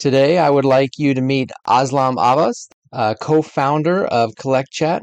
Today, 0.00 0.38
I 0.38 0.48
would 0.48 0.64
like 0.64 0.98
you 0.98 1.12
to 1.12 1.20
meet 1.20 1.50
Aslam 1.68 2.12
Abbas, 2.12 2.70
uh, 2.90 3.12
co 3.20 3.42
founder 3.42 4.06
of 4.06 4.34
Collect 4.36 4.70
Chat. 4.70 5.02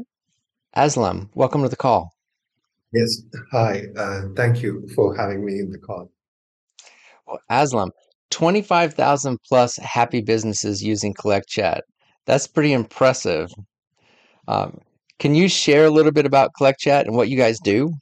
Aslam, 0.76 1.28
welcome 1.36 1.62
to 1.62 1.68
the 1.68 1.76
call. 1.76 2.16
Yes, 2.92 3.22
hi. 3.52 3.84
Uh, 3.96 4.22
thank 4.34 4.60
you 4.60 4.88
for 4.96 5.14
having 5.14 5.44
me 5.44 5.60
in 5.60 5.70
the 5.70 5.78
call. 5.78 6.10
Well, 7.28 7.38
Aslam, 7.48 7.90
25,000 8.32 9.38
plus 9.48 9.76
happy 9.76 10.20
businesses 10.20 10.82
using 10.82 11.14
Collect 11.14 11.46
Chat. 11.48 11.84
That's 12.26 12.48
pretty 12.48 12.72
impressive. 12.72 13.52
Um, 14.48 14.80
can 15.20 15.36
you 15.36 15.48
share 15.48 15.84
a 15.84 15.90
little 15.90 16.10
bit 16.10 16.26
about 16.26 16.50
Collect 16.56 16.80
Chat 16.80 17.06
and 17.06 17.14
what 17.14 17.28
you 17.28 17.36
guys 17.36 17.60
do? 17.60 17.94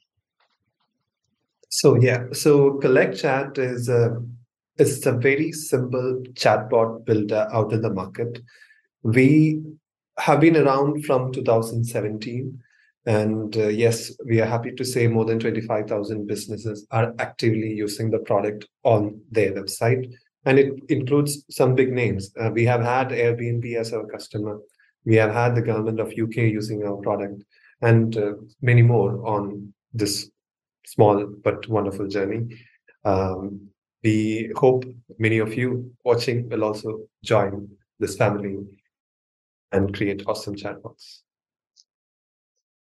So 1.69 1.93
yeah, 1.93 2.23
so 2.31 2.79
Collect 2.79 3.15
Chat 3.15 3.59
is 3.59 3.87
a 3.87 4.19
it's 4.77 5.05
a 5.05 5.11
very 5.11 5.51
simple 5.51 6.23
chatbot 6.33 7.05
builder 7.05 7.47
out 7.51 7.73
in 7.73 7.81
the 7.81 7.89
market. 7.89 8.39
We 9.03 9.61
have 10.19 10.39
been 10.39 10.57
around 10.57 11.05
from 11.05 11.31
2017, 11.31 12.59
and 13.05 13.55
uh, 13.55 13.67
yes, 13.67 14.11
we 14.25 14.41
are 14.41 14.45
happy 14.45 14.71
to 14.73 14.83
say 14.83 15.07
more 15.07 15.25
than 15.25 15.39
25,000 15.39 16.27
businesses 16.27 16.85
are 16.91 17.13
actively 17.19 17.71
using 17.71 18.11
the 18.11 18.19
product 18.19 18.67
on 18.83 19.21
their 19.31 19.53
website, 19.53 20.13
and 20.45 20.59
it 20.59 20.73
includes 20.89 21.43
some 21.49 21.75
big 21.75 21.91
names. 21.91 22.31
Uh, 22.39 22.51
we 22.53 22.65
have 22.65 22.81
had 22.81 23.09
Airbnb 23.09 23.75
as 23.75 23.93
our 23.93 24.05
customer. 24.07 24.59
We 25.05 25.15
have 25.15 25.33
had 25.33 25.55
the 25.55 25.61
government 25.61 25.99
of 25.99 26.09
UK 26.09 26.37
using 26.37 26.83
our 26.85 26.97
product, 26.97 27.43
and 27.81 28.15
uh, 28.17 28.33
many 28.61 28.81
more 28.81 29.25
on 29.25 29.73
this 29.93 30.29
small 30.85 31.25
but 31.43 31.67
wonderful 31.67 32.07
journey. 32.07 32.57
Um, 33.05 33.69
we 34.03 34.51
hope 34.55 34.85
many 35.17 35.39
of 35.39 35.55
you 35.55 35.91
watching 36.03 36.49
will 36.49 36.63
also 36.63 36.99
join 37.23 37.67
this 37.99 38.15
family 38.15 38.57
and 39.71 39.93
create 39.93 40.23
awesome 40.27 40.55
chatbots. 40.55 41.21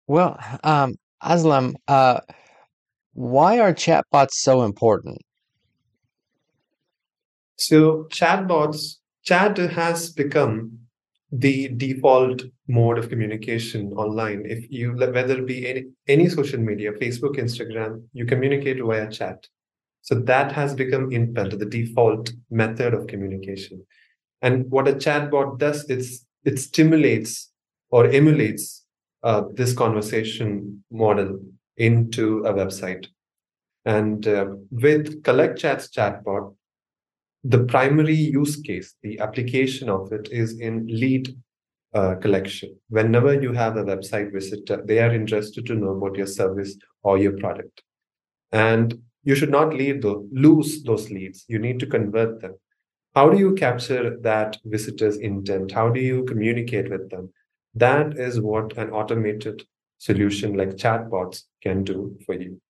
Well, 0.07 0.37
um, 0.63 0.95
Aslam, 1.23 1.75
uh, 1.87 2.19
why 3.13 3.59
are 3.59 3.73
chatbots 3.73 4.33
so 4.33 4.63
important? 4.63 5.19
So, 7.57 8.07
chatbots, 8.11 8.97
chat 9.23 9.57
has 9.57 10.11
become 10.11 10.79
the 11.31 11.69
default 11.69 12.43
mode 12.67 12.97
of 12.97 13.09
communication 13.09 13.93
online. 13.93 14.43
If 14.45 14.69
you, 14.69 14.93
whether 14.93 15.39
it 15.39 15.47
be 15.47 15.67
any, 15.67 15.85
any 16.07 16.29
social 16.29 16.59
media, 16.59 16.91
Facebook, 16.93 17.37
Instagram, 17.37 18.03
you 18.13 18.25
communicate 18.25 18.83
via 18.83 19.09
chat. 19.09 19.47
So 20.05 20.13
that 20.13 20.51
has 20.51 20.75
become 20.75 21.09
inbuilt, 21.09 21.57
the 21.57 21.65
default 21.65 22.31
method 22.51 22.93
of 22.93 23.07
communication. 23.07 23.83
And 24.43 24.69
what 24.69 24.87
a 24.87 24.93
chatbot 24.93 25.57
does, 25.57 25.83
is 25.89 26.23
it 26.43 26.59
stimulates 26.59 27.51
or 27.89 28.05
emulates 28.05 28.85
uh, 29.23 29.45
this 29.55 29.73
conversation 29.73 30.83
model 30.91 31.39
into 31.77 32.45
a 32.45 32.53
website. 32.53 33.07
And 33.83 34.27
uh, 34.27 34.45
with 34.69 35.23
Collect 35.23 35.57
Chat's 35.57 35.89
chatbot, 35.89 36.53
the 37.43 37.63
primary 37.63 38.13
use 38.13 38.57
case, 38.57 38.93
the 39.01 39.19
application 39.19 39.89
of 39.89 40.13
it 40.13 40.29
is 40.31 40.59
in 40.59 40.85
lead 40.85 41.35
uh, 41.95 42.13
collection. 42.21 42.77
Whenever 42.89 43.41
you 43.41 43.53
have 43.53 43.75
a 43.77 43.83
website 43.83 44.31
visitor, 44.31 44.83
they 44.85 44.99
are 44.99 45.15
interested 45.15 45.65
to 45.65 45.73
know 45.73 45.97
about 45.97 46.15
your 46.15 46.27
service 46.27 46.77
or 47.01 47.17
your 47.17 47.35
product. 47.39 47.81
And 48.51 49.01
you 49.25 49.35
should 49.35 49.51
not 49.51 49.73
leave 49.73 50.01
the, 50.01 50.27
lose 50.31 50.83
those 50.83 51.11
leads. 51.11 51.43
You 51.47 51.59
need 51.59 51.79
to 51.81 51.87
convert 51.87 52.41
them. 52.41 52.55
How 53.15 53.29
do 53.29 53.37
you 53.37 53.53
capture 53.55 54.17
that 54.21 54.57
visitor's 54.65 55.17
intent? 55.17 55.71
How 55.71 55.89
do 55.89 55.99
you 55.99 56.23
communicate 56.23 56.89
with 56.89 57.09
them? 57.09 57.31
That 57.73 58.17
is 58.17 58.39
what 58.39 58.77
an 58.77 58.91
automated 58.91 59.63
solution 59.97 60.55
like 60.55 60.77
chatbots 60.77 61.43
can 61.61 61.83
do 61.83 62.17
for 62.25 62.35
you. 62.35 62.61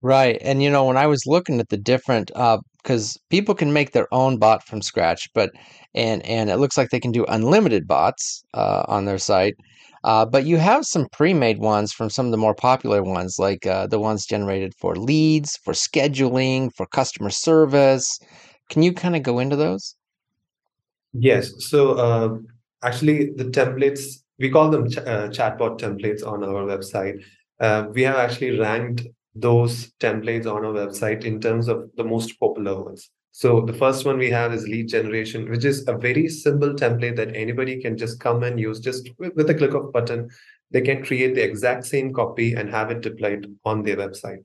Right. 0.00 0.38
And 0.42 0.62
you 0.62 0.70
know, 0.70 0.86
when 0.86 0.96
I 0.96 1.06
was 1.06 1.26
looking 1.26 1.60
at 1.60 1.68
the 1.68 1.76
different 1.76 2.30
uh 2.34 2.58
because 2.82 3.18
people 3.30 3.54
can 3.54 3.72
make 3.72 3.92
their 3.92 4.12
own 4.12 4.36
bot 4.36 4.62
from 4.66 4.82
scratch, 4.82 5.30
but 5.34 5.50
and 5.94 6.24
and 6.26 6.50
it 6.50 6.58
looks 6.58 6.76
like 6.76 6.90
they 6.90 7.00
can 7.00 7.12
do 7.12 7.24
unlimited 7.26 7.88
bots 7.88 8.44
uh, 8.52 8.84
on 8.86 9.06
their 9.06 9.18
site. 9.18 9.56
Uh, 10.04 10.24
but 10.26 10.44
you 10.44 10.58
have 10.58 10.84
some 10.84 11.08
pre-made 11.12 11.58
ones 11.58 11.92
from 11.92 12.10
some 12.10 12.26
of 12.26 12.30
the 12.30 12.38
more 12.38 12.54
popular 12.54 13.02
ones, 13.02 13.38
like 13.38 13.66
uh, 13.66 13.86
the 13.86 13.98
ones 13.98 14.26
generated 14.26 14.74
for 14.78 14.94
leads, 14.94 15.56
for 15.64 15.72
scheduling, 15.72 16.70
for 16.76 16.86
customer 16.86 17.30
service. 17.30 18.18
Can 18.68 18.82
you 18.82 18.92
kind 18.92 19.16
of 19.16 19.22
go 19.22 19.38
into 19.38 19.56
those? 19.56 19.96
Yes. 21.14 21.52
So 21.70 21.92
uh, 21.92 22.36
actually, 22.82 23.30
the 23.30 23.44
templates 23.44 24.22
we 24.38 24.50
call 24.50 24.70
them 24.70 24.90
ch- 24.90 24.98
uh, 24.98 25.28
chatbot 25.28 25.78
templates 25.80 26.26
on 26.26 26.44
our 26.44 26.64
website. 26.64 27.22
Uh, 27.60 27.86
we 27.92 28.02
have 28.02 28.16
actually 28.16 28.58
ranked 28.58 29.06
those 29.34 29.92
templates 30.00 30.46
on 30.46 30.64
our 30.64 30.72
website 30.72 31.24
in 31.24 31.40
terms 31.40 31.68
of 31.68 31.90
the 31.96 32.04
most 32.04 32.38
popular 32.38 32.82
ones. 32.82 33.10
So 33.36 33.62
the 33.62 33.72
first 33.72 34.06
one 34.06 34.16
we 34.16 34.30
have 34.30 34.54
is 34.54 34.68
lead 34.68 34.86
generation, 34.86 35.50
which 35.50 35.64
is 35.64 35.88
a 35.88 35.98
very 35.98 36.28
simple 36.28 36.72
template 36.72 37.16
that 37.16 37.34
anybody 37.34 37.82
can 37.82 37.98
just 37.98 38.20
come 38.20 38.44
and 38.44 38.60
use 38.60 38.78
just 38.78 39.10
with, 39.18 39.34
with 39.34 39.50
a 39.50 39.54
click 39.54 39.74
of 39.74 39.92
button. 39.92 40.30
They 40.70 40.82
can 40.82 41.04
create 41.04 41.34
the 41.34 41.42
exact 41.42 41.84
same 41.84 42.14
copy 42.14 42.52
and 42.52 42.70
have 42.70 42.92
it 42.92 43.00
deployed 43.00 43.52
on 43.64 43.82
their 43.82 43.96
website. 43.96 44.44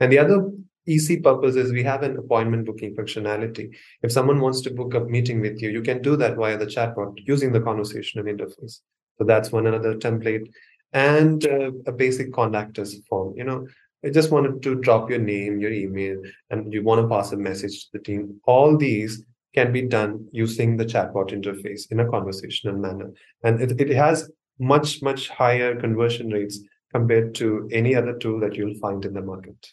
And 0.00 0.10
the 0.10 0.18
other 0.18 0.50
easy 0.86 1.20
purpose 1.20 1.56
is 1.56 1.72
we 1.72 1.82
have 1.82 2.02
an 2.02 2.16
appointment 2.16 2.64
booking 2.64 2.96
functionality. 2.96 3.68
If 4.00 4.10
someone 4.10 4.40
wants 4.40 4.62
to 4.62 4.70
book 4.70 4.94
a 4.94 5.00
meeting 5.00 5.42
with 5.42 5.60
you, 5.60 5.68
you 5.68 5.82
can 5.82 6.00
do 6.00 6.16
that 6.16 6.36
via 6.36 6.56
the 6.56 6.64
chatbot 6.64 7.12
using 7.26 7.52
the 7.52 7.60
conversational 7.60 8.24
interface. 8.24 8.80
So 9.18 9.24
that's 9.26 9.52
one 9.52 9.66
another 9.66 9.96
template 9.96 10.46
and 10.94 11.44
uh, 11.46 11.72
a 11.86 11.92
basic 11.92 12.32
contact 12.32 12.78
us 12.78 12.96
form. 13.10 13.36
You 13.36 13.44
know, 13.44 13.66
I 14.04 14.10
just 14.10 14.30
wanted 14.30 14.62
to 14.62 14.76
drop 14.76 15.10
your 15.10 15.20
name, 15.20 15.60
your 15.60 15.72
email, 15.72 16.20
and 16.50 16.72
you 16.72 16.82
want 16.82 17.00
to 17.00 17.08
pass 17.08 17.32
a 17.32 17.36
message 17.36 17.84
to 17.84 17.88
the 17.94 18.04
team. 18.04 18.40
All 18.44 18.76
these 18.76 19.24
can 19.54 19.72
be 19.72 19.82
done 19.82 20.26
using 20.32 20.76
the 20.76 20.84
chatbot 20.84 21.30
interface 21.30 21.90
in 21.90 22.00
a 22.00 22.08
conversational 22.08 22.76
manner. 22.76 23.10
And 23.44 23.60
it, 23.60 23.80
it 23.80 23.94
has 23.94 24.30
much, 24.58 25.02
much 25.02 25.28
higher 25.28 25.78
conversion 25.78 26.30
rates 26.30 26.60
compared 26.92 27.34
to 27.36 27.68
any 27.72 27.94
other 27.94 28.16
tool 28.18 28.40
that 28.40 28.54
you'll 28.56 28.78
find 28.80 29.04
in 29.04 29.14
the 29.14 29.22
market. 29.22 29.68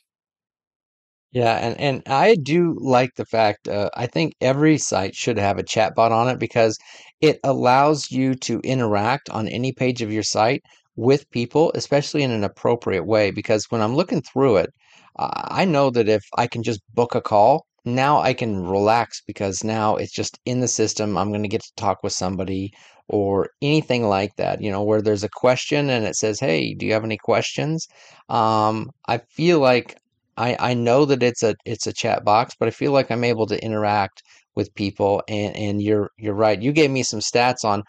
Yeah, 1.32 1.58
and, 1.58 1.80
and 1.80 2.04
I 2.08 2.36
do 2.36 2.76
like 2.82 3.14
the 3.16 3.26
fact 3.26 3.68
uh, 3.68 3.92
I 3.96 4.08
think 4.08 4.34
every 4.42 4.80
site 4.80 5.16
should 5.16 5.38
have 5.38 5.60
a 5.60 5.64
chatbot 5.64 6.10
on 6.10 6.28
it 6.28 6.40
because 6.40 6.80
it 7.22 7.40
allows 7.44 8.10
you 8.10 8.34
to 8.36 8.60
interact 8.62 9.30
on 9.30 9.48
any 9.48 9.72
page 9.72 10.02
of 10.02 10.12
your 10.12 10.24
site 10.24 10.64
with 10.96 11.30
people, 11.32 11.72
especially 11.76 12.24
in 12.24 12.32
an 12.32 12.44
appropriate 12.44 13.06
way. 13.06 13.32
Because 13.32 13.66
when 13.70 13.82
I'm 13.82 13.96
looking 13.96 14.22
through 14.22 14.58
it, 14.58 14.74
I 15.18 15.66
know 15.66 15.90
that 15.92 16.08
if 16.08 16.24
I 16.38 16.48
can 16.48 16.64
just 16.64 16.82
book 16.94 17.16
a 17.16 17.22
call, 17.22 17.66
now 17.86 18.20
I 18.22 18.34
can 18.34 18.66
relax 18.66 19.22
because 19.26 19.64
now 19.64 19.96
it's 19.96 20.14
just 20.14 20.40
in 20.46 20.60
the 20.60 20.68
system. 20.68 21.18
I'm 21.18 21.30
going 21.30 21.44
to 21.44 21.50
get 21.50 21.64
to 21.64 21.74
talk 21.76 22.04
with 22.04 22.14
somebody 22.14 22.72
or 23.08 23.50
anything 23.62 24.08
like 24.08 24.36
that, 24.38 24.62
you 24.62 24.72
know, 24.72 24.84
where 24.84 25.02
there's 25.02 25.24
a 25.24 25.30
question 25.30 25.90
and 25.90 26.06
it 26.06 26.16
says, 26.16 26.40
Hey, 26.40 26.74
do 26.74 26.86
you 26.86 26.94
have 26.94 27.04
any 27.04 27.18
questions? 27.18 27.88
Um, 28.30 28.92
I 29.08 29.18
feel 29.18 29.60
like 29.60 29.98
I, 30.38 30.56
I 30.60 30.74
know 30.74 31.06
that 31.06 31.24
it's 31.24 31.44
a 31.44 31.56
it's 31.66 31.88
a 31.88 31.94
chat 31.94 32.24
box, 32.24 32.54
but 32.58 32.68
I 32.68 32.72
feel 32.72 32.92
like 32.92 33.12
I'm 33.12 33.24
able 33.24 33.48
to 33.48 33.64
interact 33.64 34.22
with 34.56 34.74
people 34.76 35.24
and, 35.28 35.56
and 35.56 35.82
you're 35.82 36.12
you're 36.18 36.36
right. 36.36 36.62
You 36.62 36.72
gave 36.72 36.92
me 36.92 37.04
some 37.04 37.20
stats 37.20 37.66
on 37.66 37.84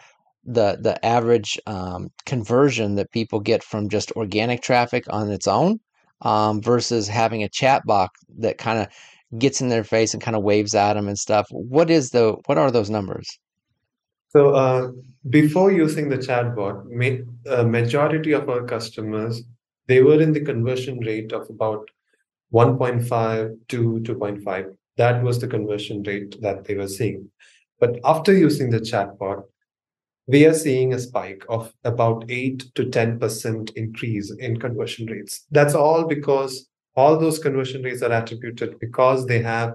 the 0.44 0.78
the 0.80 1.04
average 1.04 1.58
um, 1.66 2.10
conversion 2.26 2.94
that 2.96 3.10
people 3.12 3.40
get 3.40 3.62
from 3.62 3.88
just 3.88 4.12
organic 4.12 4.62
traffic 4.62 5.04
on 5.10 5.30
its 5.30 5.46
own 5.46 5.78
um, 6.22 6.62
versus 6.62 7.08
having 7.08 7.42
a 7.42 7.48
chat 7.48 7.82
box 7.84 8.20
that 8.38 8.58
kind 8.58 8.78
of 8.78 8.88
gets 9.38 9.60
in 9.60 9.68
their 9.68 9.84
face 9.84 10.12
and 10.12 10.22
kind 10.22 10.36
of 10.36 10.42
waves 10.42 10.74
at 10.74 10.94
them 10.94 11.08
and 11.08 11.18
stuff. 11.18 11.46
What 11.50 11.90
is 11.90 12.10
the 12.10 12.36
what 12.46 12.58
are 12.58 12.70
those 12.70 12.90
numbers? 12.90 13.38
So 14.28 14.50
uh, 14.54 14.88
before 15.28 15.72
using 15.72 16.08
the 16.08 16.18
chatbot, 16.18 16.84
ma- 16.88 17.62
majority 17.64 18.32
of 18.32 18.48
our 18.48 18.64
customers 18.64 19.42
they 19.90 20.02
were 20.02 20.22
in 20.22 20.32
the 20.32 20.44
conversion 20.44 21.00
rate 21.00 21.32
of 21.32 21.50
about 21.50 21.90
1.5 22.54 23.56
to 23.70 24.00
2.5. 24.00 24.76
That 24.96 25.20
was 25.24 25.40
the 25.40 25.48
conversion 25.48 26.04
rate 26.04 26.40
that 26.42 26.64
they 26.64 26.76
were 26.76 26.86
seeing. 26.86 27.28
But 27.80 27.98
after 28.04 28.32
using 28.32 28.70
the 28.70 28.78
chatbot, 28.78 29.42
we 30.30 30.46
are 30.46 30.54
seeing 30.54 30.94
a 30.94 30.98
spike 30.98 31.44
of 31.48 31.72
about 31.84 32.24
8 32.28 32.74
to 32.76 32.84
10% 32.84 33.72
increase 33.74 34.30
in 34.38 34.60
conversion 34.60 35.06
rates. 35.06 35.46
That's 35.50 35.74
all 35.74 36.04
because 36.04 36.68
all 36.94 37.18
those 37.18 37.38
conversion 37.38 37.82
rates 37.82 38.02
are 38.02 38.12
attributed 38.12 38.78
because 38.78 39.26
they 39.26 39.42
have 39.42 39.74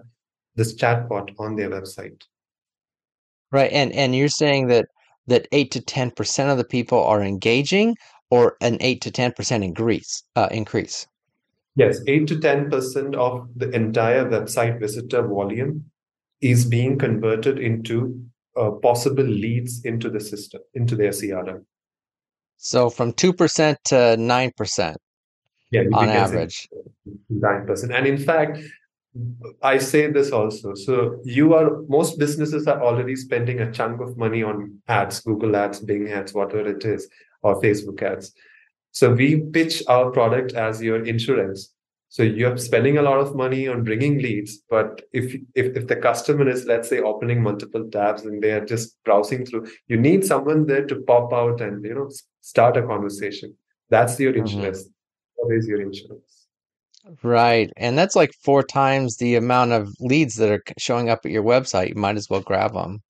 this 0.55 0.75
chatbot 0.75 1.33
on 1.39 1.55
their 1.55 1.69
website. 1.69 2.21
Right. 3.51 3.71
And 3.71 3.91
and 3.93 4.15
you're 4.15 4.27
saying 4.27 4.67
that 4.67 4.87
that 5.27 5.47
8 5.51 5.71
to 5.71 5.81
10% 5.81 6.51
of 6.51 6.57
the 6.57 6.63
people 6.63 7.03
are 7.03 7.21
engaging 7.21 7.95
or 8.29 8.57
an 8.61 8.77
8 8.79 9.01
to 9.01 9.11
10% 9.11 9.63
increase 9.63 10.23
uh, 10.35 10.47
increase. 10.51 11.07
Yes, 11.75 11.99
8 12.07 12.27
to 12.27 12.35
10% 12.35 13.15
of 13.15 13.49
the 13.55 13.69
entire 13.71 14.29
website 14.29 14.79
visitor 14.79 15.27
volume 15.27 15.85
is 16.41 16.65
being 16.65 16.97
converted 16.97 17.59
into 17.59 18.23
uh, 18.57 18.71
possible 18.71 19.23
leads 19.23 19.83
into 19.85 20.09
the 20.09 20.19
system, 20.19 20.61
into 20.73 20.95
their 20.95 21.11
CRM. 21.11 21.63
So 22.57 22.89
from 22.89 23.13
2% 23.13 23.75
to 23.85 23.95
9% 23.95 24.95
Yeah, 25.71 25.81
on 25.81 25.85
we 25.87 25.93
can 25.93 26.07
say 26.07 26.15
average. 26.17 26.69
nine 27.29 27.65
percent. 27.67 27.91
And 27.93 28.07
in 28.07 28.17
fact, 28.17 28.59
I 29.61 29.77
say 29.77 30.11
this 30.11 30.31
also. 30.31 30.73
So 30.73 31.19
you 31.23 31.53
are 31.53 31.81
most 31.87 32.17
businesses 32.19 32.67
are 32.67 32.81
already 32.81 33.15
spending 33.15 33.59
a 33.61 33.71
chunk 33.71 34.01
of 34.01 34.17
money 34.17 34.43
on 34.43 34.79
ads, 34.87 35.21
Google 35.21 35.55
ads, 35.55 35.79
Bing 35.79 36.09
ads, 36.11 36.33
whatever 36.33 36.69
it 36.69 36.83
is, 36.85 37.07
or 37.41 37.61
Facebook 37.61 38.01
ads. 38.01 38.33
So 38.91 39.13
we 39.13 39.41
pitch 39.51 39.83
our 39.87 40.11
product 40.11 40.53
as 40.53 40.81
your 40.81 41.05
insurance. 41.05 41.74
So 42.09 42.23
you're 42.23 42.57
spending 42.57 42.97
a 42.97 43.01
lot 43.01 43.19
of 43.19 43.35
money 43.35 43.67
on 43.67 43.83
bringing 43.83 44.19
leads, 44.19 44.59
but 44.69 45.01
if 45.11 45.35
if 45.55 45.75
if 45.75 45.87
the 45.87 45.95
customer 45.97 46.47
is 46.47 46.65
let's 46.65 46.87
say 46.87 46.99
opening 46.99 47.43
multiple 47.43 47.89
tabs 47.89 48.23
and 48.23 48.41
they 48.41 48.51
are 48.51 48.65
just 48.65 48.97
browsing 49.03 49.45
through, 49.45 49.67
you 49.87 49.97
need 49.97 50.25
someone 50.25 50.65
there 50.65 50.85
to 50.85 51.01
pop 51.01 51.33
out 51.33 51.61
and 51.61 51.83
you 51.83 51.93
know 51.95 52.09
start 52.41 52.77
a 52.77 52.83
conversation. 52.83 53.55
That's 53.89 54.19
your 54.19 54.33
hmm 54.35 54.41
insurance. 54.41 54.87
What 55.35 55.53
is 55.55 55.67
your 55.67 55.81
insurance? 55.81 56.47
Right. 57.23 57.71
And 57.77 57.97
that's 57.97 58.15
like 58.15 58.33
four 58.43 58.63
times 58.63 59.17
the 59.17 59.35
amount 59.35 59.71
of 59.73 59.93
leads 59.99 60.35
that 60.35 60.49
are 60.51 60.63
showing 60.77 61.09
up 61.09 61.25
at 61.25 61.31
your 61.31 61.43
website. 61.43 61.89
You 61.89 61.95
might 61.95 62.17
as 62.17 62.29
well 62.29 62.41
grab 62.41 62.73
them. 62.73 63.01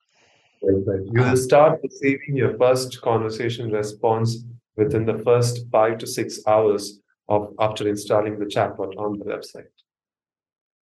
Right. 0.61 1.01
You 1.13 1.23
will 1.23 1.37
start 1.37 1.79
receiving 1.83 2.35
your 2.35 2.57
first 2.57 3.01
conversation 3.01 3.71
response 3.71 4.43
within 4.75 5.05
the 5.05 5.19
first 5.19 5.65
five 5.71 5.97
to 5.99 6.07
six 6.07 6.39
hours 6.47 6.99
of 7.27 7.53
after 7.59 7.87
installing 7.87 8.39
the 8.39 8.45
chatbot 8.45 8.95
on 8.97 9.19
the 9.19 9.25
website. 9.25 9.67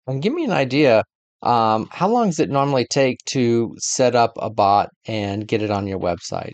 And 0.06 0.22
give 0.22 0.32
me 0.32 0.44
an 0.44 0.52
idea, 0.52 1.02
um, 1.42 1.88
how 1.90 2.08
long 2.08 2.26
does 2.26 2.40
it 2.40 2.50
normally 2.50 2.86
take 2.90 3.18
to 3.26 3.74
set 3.78 4.14
up 4.14 4.32
a 4.38 4.50
bot 4.50 4.90
and 5.06 5.46
get 5.46 5.62
it 5.62 5.70
on 5.70 5.86
your 5.86 5.98
website? 5.98 6.52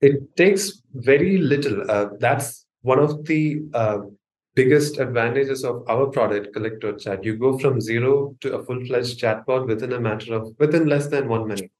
It 0.00 0.36
takes 0.36 0.82
very 0.92 1.38
little. 1.38 1.90
Uh, 1.90 2.08
that's 2.18 2.66
one 2.82 2.98
of 2.98 3.24
the 3.24 3.62
uh, 3.74 3.98
biggest 4.54 4.98
advantages 4.98 5.64
of 5.64 5.84
our 5.88 6.06
product, 6.06 6.52
Collect.chat. 6.52 7.24
You 7.24 7.36
go 7.36 7.58
from 7.58 7.80
zero 7.80 8.36
to 8.40 8.56
a 8.56 8.64
full-fledged 8.64 9.20
chatbot 9.20 9.66
within 9.66 9.92
a 9.92 10.00
matter 10.00 10.34
of 10.34 10.54
within 10.58 10.86
less 10.86 11.06
than 11.08 11.28
one 11.28 11.48
minute. 11.48 11.70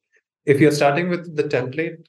If 0.44 0.60
you're 0.60 0.72
starting 0.72 1.08
with 1.08 1.36
the 1.36 1.44
template, 1.44 2.06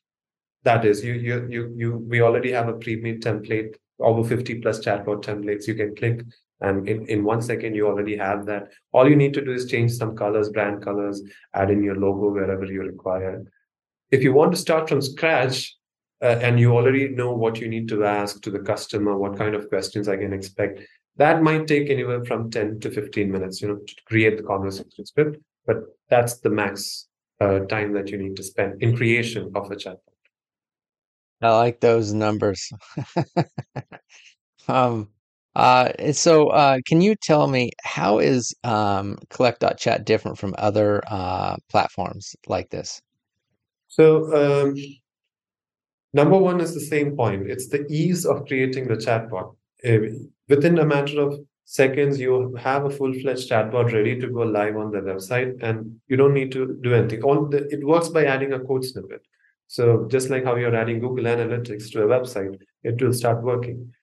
that 0.64 0.86
is, 0.86 1.04
you 1.04 1.14
you 1.14 1.48
you 1.50 1.74
you 1.76 1.98
we 2.10 2.22
already 2.22 2.52
have 2.52 2.68
a 2.68 2.74
pre-made 2.74 3.22
template, 3.22 3.76
over 4.00 4.28
50 4.28 4.62
plus 4.62 4.80
chatbot 4.80 5.24
templates. 5.24 5.68
You 5.68 5.76
can 5.76 5.96
click 5.96 6.24
and 6.60 6.88
in, 6.90 7.06
in 7.08 7.24
one 7.24 7.42
second 7.42 7.76
you 7.76 7.88
already 7.88 8.18
have 8.18 8.46
that. 8.48 8.70
All 8.92 9.10
you 9.10 9.16
need 9.16 9.34
to 9.36 9.46
do 9.46 9.52
is 9.52 9.66
change 9.66 9.92
some 9.92 10.16
colors, 10.16 10.50
brand 10.50 10.84
colors, 10.84 11.22
add 11.54 11.70
in 11.70 11.84
your 11.84 11.96
logo 11.96 12.30
wherever 12.30 12.66
you 12.66 12.82
require. 12.82 13.44
If 14.12 14.24
you 14.24 14.34
want 14.34 14.52
to 14.52 14.58
start 14.58 14.90
from 14.90 15.02
scratch, 15.02 15.78
uh, 16.22 16.40
and 16.42 16.60
you 16.60 16.76
already 16.76 17.10
know 17.10 17.32
what 17.32 17.60
you 17.60 17.68
need 17.68 17.88
to 17.90 18.04
ask 18.04 18.42
to 18.42 18.50
the 18.50 18.60
customer, 18.60 19.18
what 19.18 19.38
kind 19.38 19.54
of 19.54 19.70
questions 19.70 20.08
I 20.08 20.18
can 20.18 20.34
expect. 20.34 20.82
That 21.18 21.44
might 21.44 21.68
take 21.68 21.90
anywhere 21.90 22.24
from 22.26 22.50
10 22.50 22.80
to 22.82 22.92
15 22.92 23.32
minutes, 23.32 23.62
you 23.62 23.68
know, 23.68 23.78
to 23.78 23.96
create 24.06 24.38
the 24.38 24.44
conversation 24.44 25.06
script. 25.06 25.38
But 25.66 25.78
that's 26.10 26.40
the 26.40 26.50
max 26.50 27.08
uh, 27.40 27.60
time 27.62 27.94
that 27.94 28.10
you 28.10 28.18
need 28.18 28.36
to 28.38 28.44
spend 28.44 28.82
in 28.82 28.96
creation 28.96 29.52
of 29.54 29.72
a 29.72 29.76
chatbot. 29.76 30.00
I 31.42 31.56
like 31.56 31.80
those 31.80 32.14
numbers. 32.14 32.72
Um, 34.68 35.10
uh, 35.56 36.12
so, 36.12 36.50
uh, 36.50 36.78
can 36.86 37.02
you 37.02 37.16
tell 37.16 37.48
me 37.48 37.72
how 37.84 38.20
is 38.20 38.54
um, 38.64 39.18
Collect.chat 39.30 40.06
different 40.06 40.38
from 40.38 40.54
other 40.58 41.02
uh, 41.08 41.56
platforms 41.70 42.36
like 42.48 42.70
this? 42.70 43.02
So, 43.88 44.36
um, 44.36 44.76
number 46.14 46.38
one 46.38 46.62
is 46.62 46.74
the 46.74 46.82
same 46.82 47.16
point. 47.16 47.50
It's 47.50 47.70
the 47.70 47.88
ease 47.90 48.26
of 48.26 48.46
creating 48.46 48.88
the 48.88 48.98
chatbot. 48.98 49.56
Within 50.48 50.78
a 50.78 50.86
matter 50.86 51.22
of 51.22 51.40
seconds, 51.66 52.20
you 52.20 52.56
have 52.56 52.86
a 52.86 52.90
full-fledged 52.90 53.50
chatbot 53.50 53.92
ready 53.92 54.20
to 54.20 54.28
go 54.28 54.42
live 54.42 54.78
on 54.78 54.92
the 54.92 55.00
website, 55.00 55.58
and 55.64 56.00
you 56.08 56.18
don't 56.18 56.34
need 56.36 56.52
to 56.52 56.78
do 56.82 56.94
anything. 56.94 57.24
All 57.24 57.48
the, 57.48 57.68
it 57.70 57.84
works 57.84 58.10
by 58.10 58.26
adding 58.26 58.54
a 58.54 58.60
code 58.60 58.86
snippet. 58.86 59.22
So 59.68 60.08
just 60.10 60.30
like 60.30 60.46
how 60.46 60.56
you're 60.56 60.76
adding 60.76 61.00
Google 61.00 61.26
Analytics 61.26 61.92
to 61.92 62.04
a 62.04 62.08
website, 62.08 62.58
it 62.84 63.02
will 63.02 63.14
start 63.14 63.44
working. 63.44 63.94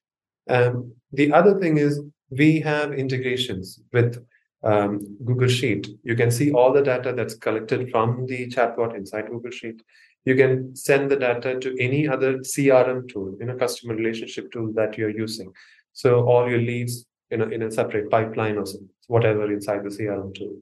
Um, 0.49 0.95
the 1.13 1.33
other 1.33 1.59
thing 1.59 1.79
is 1.79 2.01
we 2.31 2.61
have 2.61 2.93
integrations 2.93 3.81
with 3.93 4.25
um, 4.63 5.01
Google 5.25 5.49
Sheet. 5.49 5.89
You 6.03 6.17
can 6.17 6.31
see 6.31 6.53
all 6.53 6.73
the 6.73 6.83
data 6.83 7.13
that's 7.17 7.35
collected 7.35 7.91
from 7.91 8.27
the 8.27 8.49
chatbot 8.49 8.95
inside 8.95 9.29
Google 9.29 9.51
Sheet. 9.51 9.83
You 10.25 10.35
can 10.37 10.75
send 10.75 11.11
the 11.11 11.17
data 11.17 11.61
to 11.61 11.77
any 11.79 12.09
other 12.09 12.39
CRM 12.39 13.09
tool, 13.09 13.37
in 13.41 13.51
a 13.51 13.57
customer 13.57 13.95
relationship 13.95 14.51
tool 14.53 14.73
that 14.75 14.97
you're 14.97 15.11
using. 15.11 15.53
So 15.93 16.25
all 16.27 16.49
your 16.49 16.61
leads 16.61 17.07
in 17.31 17.43
a, 17.43 17.47
in 17.47 17.63
a 17.63 17.71
separate 17.71 18.11
pipeline 18.11 18.57
or 18.57 18.65
whatever 19.07 19.53
inside 19.53 19.85
the 19.85 19.91
CRM 19.91 20.35
tool. 20.35 20.57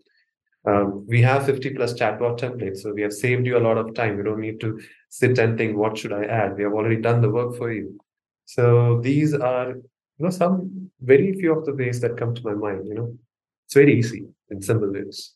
Um, 0.65 1.05
we 1.09 1.21
have 1.23 1.47
50 1.47 1.71
plus 1.71 1.95
chatbot 1.95 2.39
templates, 2.39 2.79
so 2.79 2.93
we 2.93 3.03
have 3.03 3.13
saved 3.13 3.47
you 3.47 3.59
a 3.59 3.67
lot 3.67 3.79
of 3.79 3.95
time. 3.95 4.17
You 4.17 4.23
don't 4.23 4.41
need 4.41 4.61
to 4.61 4.81
sit 5.09 5.39
and 5.39 5.59
think, 5.59 5.77
what 5.77 5.99
should 5.99 6.13
I 6.13 6.25
add? 6.25 6.57
We 6.57 6.63
have 6.63 6.73
already 6.73 7.01
done 7.01 7.21
the 7.21 7.31
work 7.31 7.57
for 7.57 7.73
you. 7.73 7.99
So 8.45 9.01
these 9.01 9.35
are, 9.35 9.71
you 9.71 9.83
know, 10.19 10.31
some 10.31 10.91
very 11.01 11.33
few 11.33 11.59
of 11.59 11.67
the 11.67 11.75
ways 11.75 12.01
that 12.01 12.17
come 12.17 12.35
to 12.35 12.43
my 12.45 12.55
mind. 12.55 12.87
You 12.87 12.95
know, 12.95 13.19
it's 13.67 13.75
very 13.75 13.99
easy 13.99 14.27
in 14.51 14.63
simple 14.63 14.93
ways. 14.93 15.35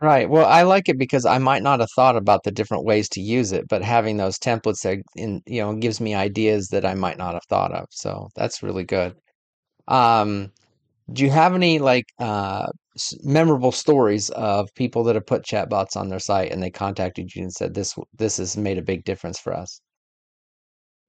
Right. 0.00 0.28
Well, 0.28 0.46
I 0.46 0.62
like 0.62 0.88
it 0.90 0.98
because 0.98 1.24
I 1.24 1.38
might 1.38 1.62
not 1.62 1.80
have 1.80 1.88
thought 1.96 2.16
about 2.16 2.42
the 2.42 2.50
different 2.50 2.84
ways 2.84 3.08
to 3.10 3.20
use 3.20 3.52
it, 3.52 3.66
but 3.66 3.82
having 3.82 4.18
those 4.18 4.38
templates 4.38 4.82
there 4.82 5.02
in, 5.14 5.42
you 5.46 5.62
know, 5.62 5.74
gives 5.74 6.00
me 6.00 6.14
ideas 6.14 6.68
that 6.68 6.84
I 6.84 6.94
might 6.94 7.16
not 7.16 7.32
have 7.32 7.44
thought 7.48 7.72
of. 7.72 7.86
So 7.90 8.28
that's 8.36 8.62
really 8.62 8.84
good. 8.84 9.16
Um, 9.88 10.52
do 11.12 11.24
you 11.24 11.30
have 11.30 11.54
any 11.54 11.78
like 11.78 12.06
uh 12.18 12.66
memorable 13.22 13.72
stories 13.72 14.30
of 14.30 14.68
people 14.74 15.04
that 15.04 15.14
have 15.14 15.26
put 15.26 15.44
chatbots 15.44 15.96
on 15.96 16.08
their 16.08 16.18
site 16.18 16.52
and 16.52 16.62
they 16.62 16.70
contacted 16.70 17.34
you 17.34 17.42
and 17.42 17.52
said 17.52 17.74
this 17.74 17.94
this 18.14 18.38
has 18.38 18.56
made 18.56 18.78
a 18.78 18.82
big 18.82 19.04
difference 19.04 19.38
for 19.38 19.52
us? 19.54 19.80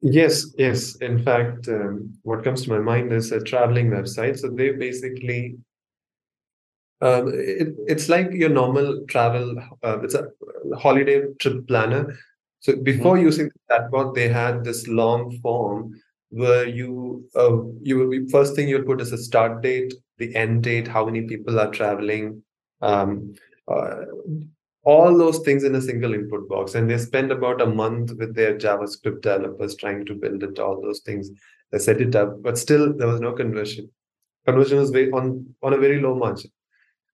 Yes, 0.01 0.54
yes. 0.57 0.95
In 0.98 1.24
fact, 1.24 1.68
um, 1.68 2.13
what 2.24 2.44
comes 2.44 2.63
to 2.63 2.70
my 2.70 2.79
mind 2.79 3.12
is 3.12 3.32
a 3.32 3.39
traveling 3.41 3.89
website. 3.89 4.38
So 4.38 4.50
they 4.50 4.72
basically, 4.72 5.58
um, 7.01 7.32
it, 7.34 7.70
it's 7.88 8.08
like 8.08 8.32
your 8.32 8.50
normal 8.50 9.06
travel. 9.08 9.56
Uh, 9.84 10.00
it's 10.01 10.13
a 10.13 10.27
holiday 10.77 11.24
trip 11.39 11.67
planner. 11.67 12.15
So 12.60 12.74
hmm 12.74 12.84
before 12.84 13.17
using 13.17 13.50
the 13.50 13.75
chatbot, 13.75 14.13
they 14.13 14.27
had 14.29 14.63
this 14.63 14.88
long 14.88 15.39
form 15.41 16.00
where 16.29 16.67
you 16.67 17.27
uh, 17.36 17.57
you 17.81 17.98
will 17.98 18.10
be 18.10 18.27
first 18.27 18.55
thing 18.55 18.67
you'll 18.67 18.84
put 18.84 19.01
is 19.01 19.12
a 19.12 19.17
start 19.17 19.62
date, 19.62 19.93
the 20.17 20.36
end 20.36 20.63
date, 20.63 20.88
how 20.88 21.05
many 21.05 21.22
people 21.24 21.60
are 21.60 21.72
traveling, 21.72 22.41
um, 22.81 23.34
uh, 23.67 23.96
all 24.84 25.17
those 25.17 25.39
things 25.39 25.63
in 25.63 25.75
a 25.75 25.81
single 25.81 26.13
input 26.13 26.48
box. 26.50 26.75
And 26.75 26.89
they 26.89 26.98
spend 26.98 27.31
about 27.31 27.62
a 27.62 27.65
month 27.65 28.13
with 28.17 28.36
their 28.36 28.57
JavaScript 28.57 29.22
developers 29.22 29.75
trying 29.75 30.05
to 30.05 30.13
build 30.13 30.43
it, 30.43 30.60
all 30.60 30.81
those 30.81 31.01
things. 31.01 31.29
They 31.72 31.79
set 31.79 32.01
it 32.01 32.15
up, 32.15 32.41
but 32.41 32.57
still 32.57 32.96
there 32.96 33.07
was 33.07 33.19
no 33.19 33.34
conversion. 33.34 33.89
Conversion 34.46 34.79
was 34.79 34.91
on 34.91 35.53
on 35.62 35.74
a 35.74 35.77
very 35.77 36.01
low 36.01 36.15
margin. 36.15 36.51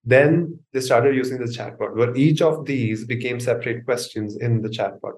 Then 0.05 0.60
they 0.74 0.82
started 0.82 1.15
using 1.15 1.39
the 1.39 1.46
chatbot, 1.46 1.96
where 1.96 2.15
each 2.15 2.41
of 2.41 2.65
these 2.65 3.05
became 3.05 3.39
separate 3.39 3.86
questions 3.86 4.38
in 4.38 4.62
the 4.62 4.70
chatbot. 4.70 5.13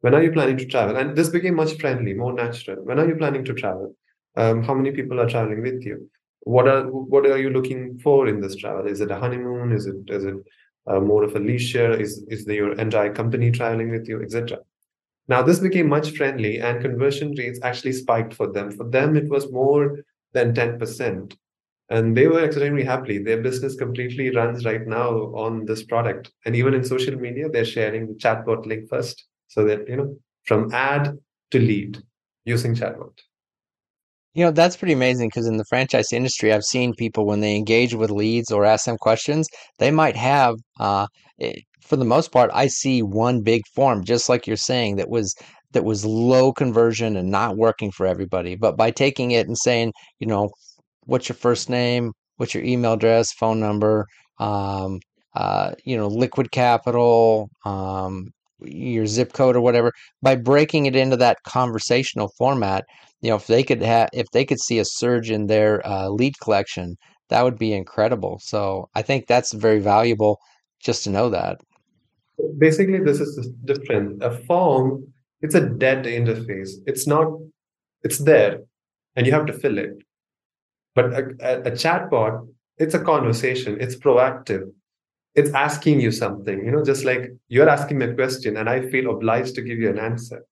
When 0.00 0.14
are 0.14 0.22
you 0.22 0.32
planning 0.32 0.56
to 0.58 0.66
travel? 0.66 0.96
And 0.96 1.16
this 1.16 1.28
became 1.28 1.54
much 1.54 1.78
friendly, 1.78 2.14
more 2.14 2.32
natural. 2.32 2.84
When 2.84 2.98
are 2.98 3.06
you 3.06 3.16
planning 3.16 3.44
to 3.44 3.54
travel? 3.54 3.94
Um, 4.36 4.62
how 4.62 4.74
many 4.74 4.92
people 4.92 5.20
are 5.20 5.28
traveling 5.28 5.62
with 5.62 5.84
you? 5.84 6.10
What 6.40 6.68
are 6.68 6.84
what 6.84 7.26
are 7.26 7.38
you 7.38 7.50
looking 7.50 7.98
for 7.98 8.26
in 8.26 8.40
this 8.40 8.56
travel? 8.56 8.86
Is 8.86 9.00
it 9.00 9.10
a 9.10 9.18
honeymoon? 9.18 9.72
Is 9.72 9.86
it 9.86 9.96
is 10.08 10.24
it 10.24 10.36
uh, 10.86 11.00
more 11.00 11.22
of 11.24 11.36
a 11.36 11.38
leisure? 11.38 11.92
Is 11.92 12.24
is 12.28 12.46
the, 12.46 12.54
your 12.54 12.72
entire 12.78 13.12
company 13.12 13.50
traveling 13.50 13.90
with 13.90 14.08
you, 14.08 14.22
etc. 14.22 14.58
Now 15.28 15.42
this 15.42 15.58
became 15.58 15.88
much 15.88 16.16
friendly, 16.16 16.60
and 16.60 16.80
conversion 16.80 17.34
rates 17.36 17.60
actually 17.62 17.92
spiked 17.92 18.32
for 18.32 18.50
them. 18.50 18.70
For 18.70 18.88
them, 18.88 19.16
it 19.16 19.28
was 19.28 19.52
more 19.52 19.98
than 20.32 20.54
ten 20.54 20.78
percent 20.78 21.36
and 21.90 22.16
they 22.16 22.28
were 22.28 22.44
extremely 22.44 22.84
happy. 22.84 23.18
Their 23.18 23.42
business 23.42 23.74
completely 23.74 24.30
runs 24.30 24.64
right 24.64 24.86
now 24.86 25.10
on 25.34 25.66
this 25.66 25.82
product. 25.82 26.30
And 26.46 26.54
even 26.54 26.72
in 26.72 26.84
social 26.84 27.16
media, 27.16 27.48
they're 27.48 27.64
sharing 27.64 28.06
the 28.06 28.14
chatbot 28.14 28.64
link 28.64 28.88
first. 28.88 29.24
So 29.50 29.64
that, 29.64 29.88
you 29.88 29.96
know, 29.96 30.16
from 30.46 30.72
ad 30.72 31.18
to 31.50 31.58
lead 31.58 31.98
using 32.44 32.74
chatbot. 32.74 33.18
You 34.32 34.44
know, 34.44 34.52
that's 34.52 34.76
pretty 34.76 34.92
amazing 34.92 35.28
because 35.28 35.48
in 35.48 35.56
the 35.56 35.64
franchise 35.64 36.12
industry, 36.12 36.52
I've 36.52 36.62
seen 36.62 36.94
people 36.94 37.26
when 37.26 37.40
they 37.40 37.56
engage 37.56 37.94
with 37.94 38.12
leads 38.12 38.52
or 38.52 38.64
ask 38.64 38.84
them 38.84 38.96
questions, 38.96 39.48
they 39.80 39.90
might 39.90 40.14
have, 40.14 40.54
uh, 40.78 41.08
for 41.82 41.96
the 41.96 42.04
most 42.04 42.30
part, 42.30 42.48
I 42.54 42.68
see 42.68 43.02
one 43.02 43.42
big 43.42 43.62
form, 43.74 44.04
just 44.04 44.28
like 44.28 44.46
you're 44.46 44.56
saying, 44.56 44.96
that 44.96 45.10
was 45.10 45.34
that 45.72 45.84
was 45.84 46.04
low 46.04 46.52
conversion 46.52 47.16
and 47.16 47.28
not 47.28 47.56
working 47.56 47.90
for 47.90 48.06
everybody. 48.06 48.54
But 48.54 48.76
by 48.76 48.92
taking 48.92 49.32
it 49.32 49.48
and 49.48 49.58
saying, 49.58 49.92
you 50.20 50.28
know, 50.28 50.50
what's 51.06 51.28
your 51.28 51.36
first 51.36 51.68
name, 51.68 52.12
what's 52.36 52.54
your 52.54 52.64
email 52.64 52.92
address, 52.92 53.32
phone 53.32 53.58
number, 53.58 54.06
um, 54.38 55.00
uh, 55.34 55.72
you 55.84 55.96
know, 55.96 56.06
liquid 56.08 56.52
capital, 56.52 57.50
um, 57.64 58.28
your 58.64 59.06
zip 59.06 59.32
code 59.32 59.56
or 59.56 59.60
whatever, 59.60 59.92
by 60.22 60.36
breaking 60.36 60.86
it 60.86 60.96
into 60.96 61.16
that 61.16 61.42
conversational 61.44 62.30
format, 62.38 62.84
you 63.20 63.30
know, 63.30 63.36
if 63.36 63.46
they 63.46 63.62
could 63.62 63.82
have, 63.82 64.08
if 64.12 64.26
they 64.32 64.44
could 64.44 64.60
see 64.60 64.78
a 64.78 64.84
surge 64.84 65.30
in 65.30 65.46
their 65.46 65.86
uh, 65.86 66.08
lead 66.08 66.38
collection, 66.40 66.96
that 67.28 67.42
would 67.42 67.58
be 67.58 67.72
incredible. 67.72 68.40
So 68.42 68.88
I 68.94 69.02
think 69.02 69.26
that's 69.26 69.52
very 69.52 69.78
valuable 69.78 70.38
just 70.80 71.04
to 71.04 71.10
know 71.10 71.30
that. 71.30 71.60
Basically, 72.58 72.98
this 72.98 73.20
is 73.20 73.48
different. 73.64 74.22
A 74.22 74.30
form, 74.30 75.12
it's 75.42 75.54
a 75.54 75.68
dead 75.68 76.04
interface. 76.04 76.70
It's 76.86 77.06
not, 77.06 77.28
it's 78.02 78.18
there 78.18 78.60
and 79.16 79.26
you 79.26 79.32
have 79.32 79.46
to 79.46 79.52
fill 79.52 79.78
it. 79.78 79.92
But 80.94 81.12
a, 81.12 81.30
a, 81.40 81.60
a 81.60 81.70
chatbot, 81.72 82.48
it's 82.78 82.94
a 82.94 83.04
conversation, 83.04 83.76
it's 83.80 83.96
proactive 83.96 84.72
it's 85.34 85.50
asking 85.50 86.00
you 86.00 86.10
something 86.10 86.64
you 86.64 86.70
know 86.70 86.84
just 86.84 87.04
like 87.04 87.30
you're 87.48 87.68
asking 87.68 87.98
me 87.98 88.06
a 88.06 88.14
question 88.14 88.56
and 88.56 88.68
i 88.68 88.80
feel 88.90 89.10
obliged 89.10 89.54
to 89.54 89.62
give 89.62 89.78
you 89.78 89.88
an 89.88 89.98
answer. 89.98 90.44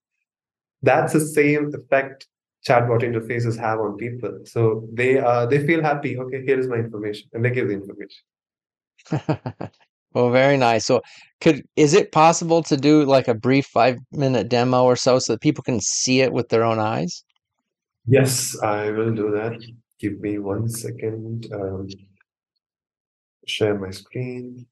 That's 0.81 1.13
the 1.13 1.19
same 1.19 1.71
effect 1.73 2.27
chatbot 2.67 3.01
interfaces 3.01 3.57
have 3.57 3.79
on 3.79 3.95
people. 3.97 4.39
So 4.45 4.87
they 4.93 5.17
uh 5.19 5.45
they 5.45 5.65
feel 5.65 5.81
happy. 5.81 6.17
Okay 6.17 6.43
here 6.45 6.59
is 6.59 6.67
my 6.67 6.75
information. 6.75 7.29
And 7.33 7.43
they 7.43 7.51
give 7.51 7.67
the 7.67 7.73
information. 7.73 8.21
Well 10.15 10.31
very 10.31 10.57
nice. 10.57 10.85
So 10.85 11.03
could 11.39 11.63
is 11.75 11.93
it 11.93 12.11
possible 12.11 12.63
to 12.63 12.75
do 12.75 13.05
like 13.05 13.27
a 13.27 13.35
brief 13.35 13.67
five 13.67 13.99
minute 14.11 14.49
demo 14.49 14.83
or 14.83 14.95
so 14.95 15.19
so 15.19 15.33
that 15.33 15.41
people 15.41 15.63
can 15.63 15.79
see 15.79 16.21
it 16.21 16.33
with 16.33 16.49
their 16.49 16.63
own 16.63 16.79
eyes? 16.79 17.23
Yes 18.07 18.57
i 18.63 18.89
will 18.89 19.13
do 19.13 19.29
that. 19.31 19.61
Give 19.99 20.19
me 20.19 20.39
one 20.39 20.67
second. 20.67 21.47
Um, 21.53 21.87
share 23.49 23.77
my 23.77 23.91
screen. 23.91 24.65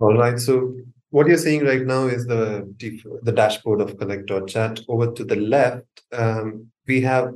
All 0.00 0.16
right, 0.16 0.38
so 0.38 0.74
what 1.10 1.26
you're 1.26 1.38
seeing 1.38 1.64
right 1.64 1.84
now 1.84 2.06
is 2.06 2.26
the 2.26 2.72
the 3.22 3.32
dashboard 3.32 3.80
of 3.80 3.98
collect.chat. 3.98 4.80
Over 4.88 5.12
to 5.12 5.24
the 5.24 5.36
left, 5.36 5.86
um, 6.12 6.70
we 6.86 7.00
have 7.00 7.34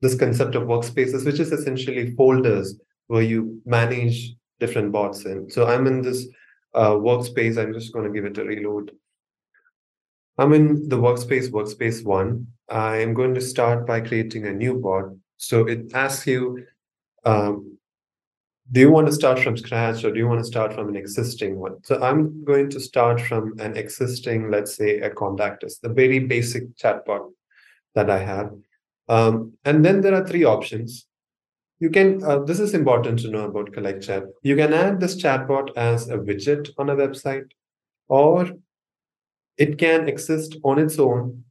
this 0.00 0.14
concept 0.14 0.54
of 0.54 0.62
workspaces, 0.64 1.26
which 1.26 1.40
is 1.40 1.52
essentially 1.52 2.14
folders 2.14 2.78
where 3.08 3.22
you 3.22 3.60
manage 3.66 4.34
different 4.60 4.92
bots 4.92 5.24
in. 5.24 5.50
So 5.50 5.66
I'm 5.66 5.86
in 5.86 6.02
this 6.02 6.26
uh, 6.74 6.92
workspace. 6.92 7.58
I'm 7.58 7.74
just 7.74 7.92
going 7.92 8.06
to 8.06 8.12
give 8.12 8.24
it 8.24 8.38
a 8.38 8.44
reload. 8.44 8.92
I'm 10.38 10.52
in 10.54 10.88
the 10.88 10.96
workspace, 10.96 11.50
workspace 11.50 12.04
one. 12.04 12.46
I 12.70 12.96
am 12.98 13.12
going 13.14 13.34
to 13.34 13.40
start 13.40 13.86
by 13.86 14.00
creating 14.00 14.46
a 14.46 14.52
new 14.52 14.74
bot. 14.74 15.06
So 15.36 15.66
it 15.66 15.92
asks 15.92 16.26
you 16.26 16.64
um, 17.24 17.78
do 18.72 18.80
you 18.80 18.90
want 18.90 19.08
to 19.08 19.12
start 19.12 19.40
from 19.40 19.56
scratch 19.56 20.04
or 20.04 20.12
do 20.12 20.18
you 20.18 20.28
want 20.28 20.40
to 20.40 20.46
start 20.46 20.72
from 20.72 20.88
an 20.88 20.96
existing 20.96 21.58
one? 21.58 21.82
So 21.82 22.00
I'm 22.00 22.44
going 22.44 22.70
to 22.70 22.80
start 22.80 23.20
from 23.20 23.58
an 23.58 23.76
existing, 23.76 24.50
let's 24.50 24.76
say, 24.76 25.00
a 25.00 25.10
contact 25.10 25.64
us, 25.64 25.78
the 25.78 25.88
very 25.88 26.20
basic 26.20 26.76
chatbot 26.76 27.30
that 27.94 28.08
I 28.08 28.18
have. 28.18 28.52
Um, 29.08 29.54
and 29.64 29.84
then 29.84 30.00
there 30.02 30.14
are 30.14 30.26
three 30.26 30.44
options. 30.44 31.06
You 31.80 31.90
can, 31.90 32.22
uh, 32.22 32.40
this 32.40 32.60
is 32.60 32.74
important 32.74 33.18
to 33.20 33.30
know 33.30 33.46
about 33.46 33.72
Collect 33.72 34.04
Chat. 34.04 34.24
You 34.42 34.54
can 34.54 34.72
add 34.72 35.00
this 35.00 35.20
chatbot 35.20 35.76
as 35.76 36.08
a 36.08 36.18
widget 36.18 36.70
on 36.78 36.90
a 36.90 36.94
website, 36.94 37.50
or 38.08 38.50
it 39.56 39.78
can 39.78 40.08
exist 40.08 40.58
on 40.62 40.78
its 40.78 40.98
own 40.98 41.44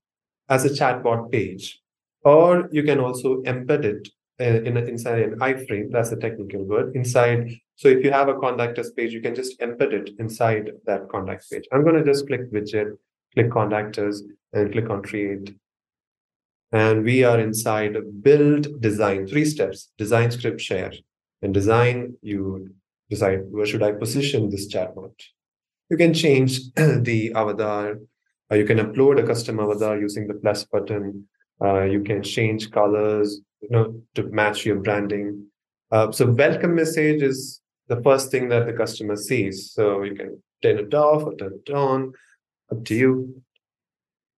as 0.47 0.63
a 0.63 0.69
chatbot 0.69 1.31
page, 1.31 1.81
or 2.23 2.69
you 2.71 2.83
can 2.83 2.99
also 2.99 3.41
embed 3.41 3.83
it 3.83 4.07
in 4.39 4.77
a, 4.77 4.81
inside 4.81 5.19
an 5.19 5.39
iframe. 5.39 5.91
That's 5.91 6.11
a 6.11 6.15
technical 6.15 6.63
word. 6.63 6.95
Inside, 6.95 7.51
so 7.75 7.87
if 7.87 8.03
you 8.03 8.11
have 8.11 8.29
a 8.29 8.39
contact 8.39 8.79
us 8.79 8.91
page, 8.91 9.13
you 9.13 9.21
can 9.21 9.35
just 9.35 9.59
embed 9.59 9.93
it 9.93 10.11
inside 10.19 10.71
that 10.85 11.09
contact 11.09 11.49
page. 11.51 11.65
I'm 11.71 11.83
going 11.83 11.95
to 11.95 12.03
just 12.03 12.27
click 12.27 12.51
widget, 12.51 12.97
click 13.33 13.51
contact 13.51 13.97
us, 13.97 14.23
and 14.53 14.71
click 14.71 14.89
on 14.89 15.03
create. 15.03 15.55
And 16.71 17.03
we 17.03 17.23
are 17.23 17.39
inside 17.39 17.95
build, 18.21 18.79
design, 18.79 19.27
three 19.27 19.45
steps, 19.45 19.91
design, 19.97 20.31
script, 20.31 20.61
share. 20.61 20.93
And 21.41 21.53
design, 21.53 22.15
you 22.21 22.69
decide 23.09 23.41
where 23.49 23.65
should 23.65 23.83
I 23.83 23.93
position 23.93 24.49
this 24.49 24.71
chatbot. 24.71 25.13
You 25.89 25.97
can 25.97 26.13
change 26.13 26.59
the 26.75 27.33
avatar, 27.35 27.97
you 28.51 28.65
can 28.65 28.79
upload 28.79 29.21
a 29.21 29.27
custom 29.27 29.59
avatar 29.59 29.99
using 29.99 30.27
the 30.27 30.33
plus 30.33 30.63
button. 30.63 31.27
Uh, 31.63 31.83
you 31.83 32.01
can 32.01 32.23
change 32.23 32.71
colors, 32.71 33.41
you 33.61 33.69
know, 33.69 34.01
to 34.15 34.23
match 34.23 34.65
your 34.65 34.77
branding. 34.77 35.47
Uh, 35.91 36.11
so 36.11 36.25
welcome 36.29 36.75
message 36.75 37.21
is 37.21 37.61
the 37.87 38.01
first 38.01 38.31
thing 38.31 38.49
that 38.49 38.65
the 38.65 38.73
customer 38.73 39.15
sees. 39.15 39.71
So 39.71 40.03
you 40.03 40.15
can 40.15 40.41
turn 40.61 40.79
it 40.79 40.93
off 40.93 41.23
or 41.23 41.35
turn 41.35 41.59
it 41.65 41.71
on, 41.71 42.13
up 42.71 42.85
to 42.85 42.95
you. 42.95 43.41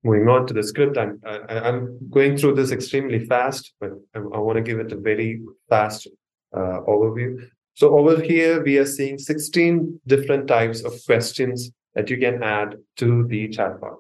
Moving 0.04 0.30
on 0.30 0.48
to 0.48 0.54
the 0.54 0.64
script, 0.64 0.98
I'm 0.98 1.20
I, 1.26 1.60
I'm 1.60 2.00
going 2.10 2.38
through 2.38 2.56
this 2.56 2.72
extremely 2.72 3.26
fast, 3.26 3.74
but 3.82 3.92
I, 4.16 4.20
I 4.20 4.38
want 4.40 4.56
to 4.56 4.62
give 4.62 4.80
it 4.80 4.94
a 4.94 4.96
very 4.96 5.42
fast 5.68 6.08
uh, 6.56 6.80
overview. 6.88 7.50
So 7.74 7.98
over 7.98 8.22
here, 8.22 8.64
we 8.64 8.78
are 8.78 8.86
seeing 8.86 9.18
16 9.18 10.00
different 10.08 10.48
types 10.48 10.84
of 10.84 10.94
questions 11.06 11.72
that 11.96 12.10
you 12.10 12.18
can 12.18 12.42
add 12.44 12.78
to 12.98 13.28
the 13.28 13.50
chatbot. 13.50 13.98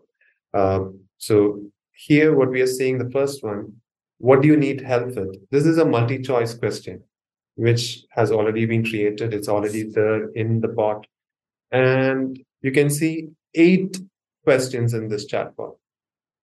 Um, 0.53 1.01
so 1.17 1.63
here, 1.93 2.33
what 2.33 2.49
we 2.49 2.61
are 2.61 2.67
seeing, 2.67 2.97
the 2.97 3.11
first 3.11 3.43
one 3.43 3.73
what 4.19 4.41
do 4.41 4.47
you 4.47 4.57
need 4.57 4.81
help 4.81 5.15
with? 5.15 5.49
This 5.49 5.65
is 5.65 5.77
a 5.77 5.85
multi 5.85 6.19
choice 6.19 6.53
question, 6.53 7.03
which 7.55 8.05
has 8.11 8.31
already 8.31 8.65
been 8.65 8.85
created. 8.85 9.33
It's 9.33 9.49
already 9.49 9.83
there 9.83 10.29
in 10.31 10.59
the 10.59 10.67
bot. 10.67 11.07
And 11.71 12.39
you 12.61 12.71
can 12.71 12.89
see 12.89 13.29
eight 13.55 13.97
questions 14.43 14.93
in 14.93 15.07
this 15.07 15.25
chatbot. 15.31 15.75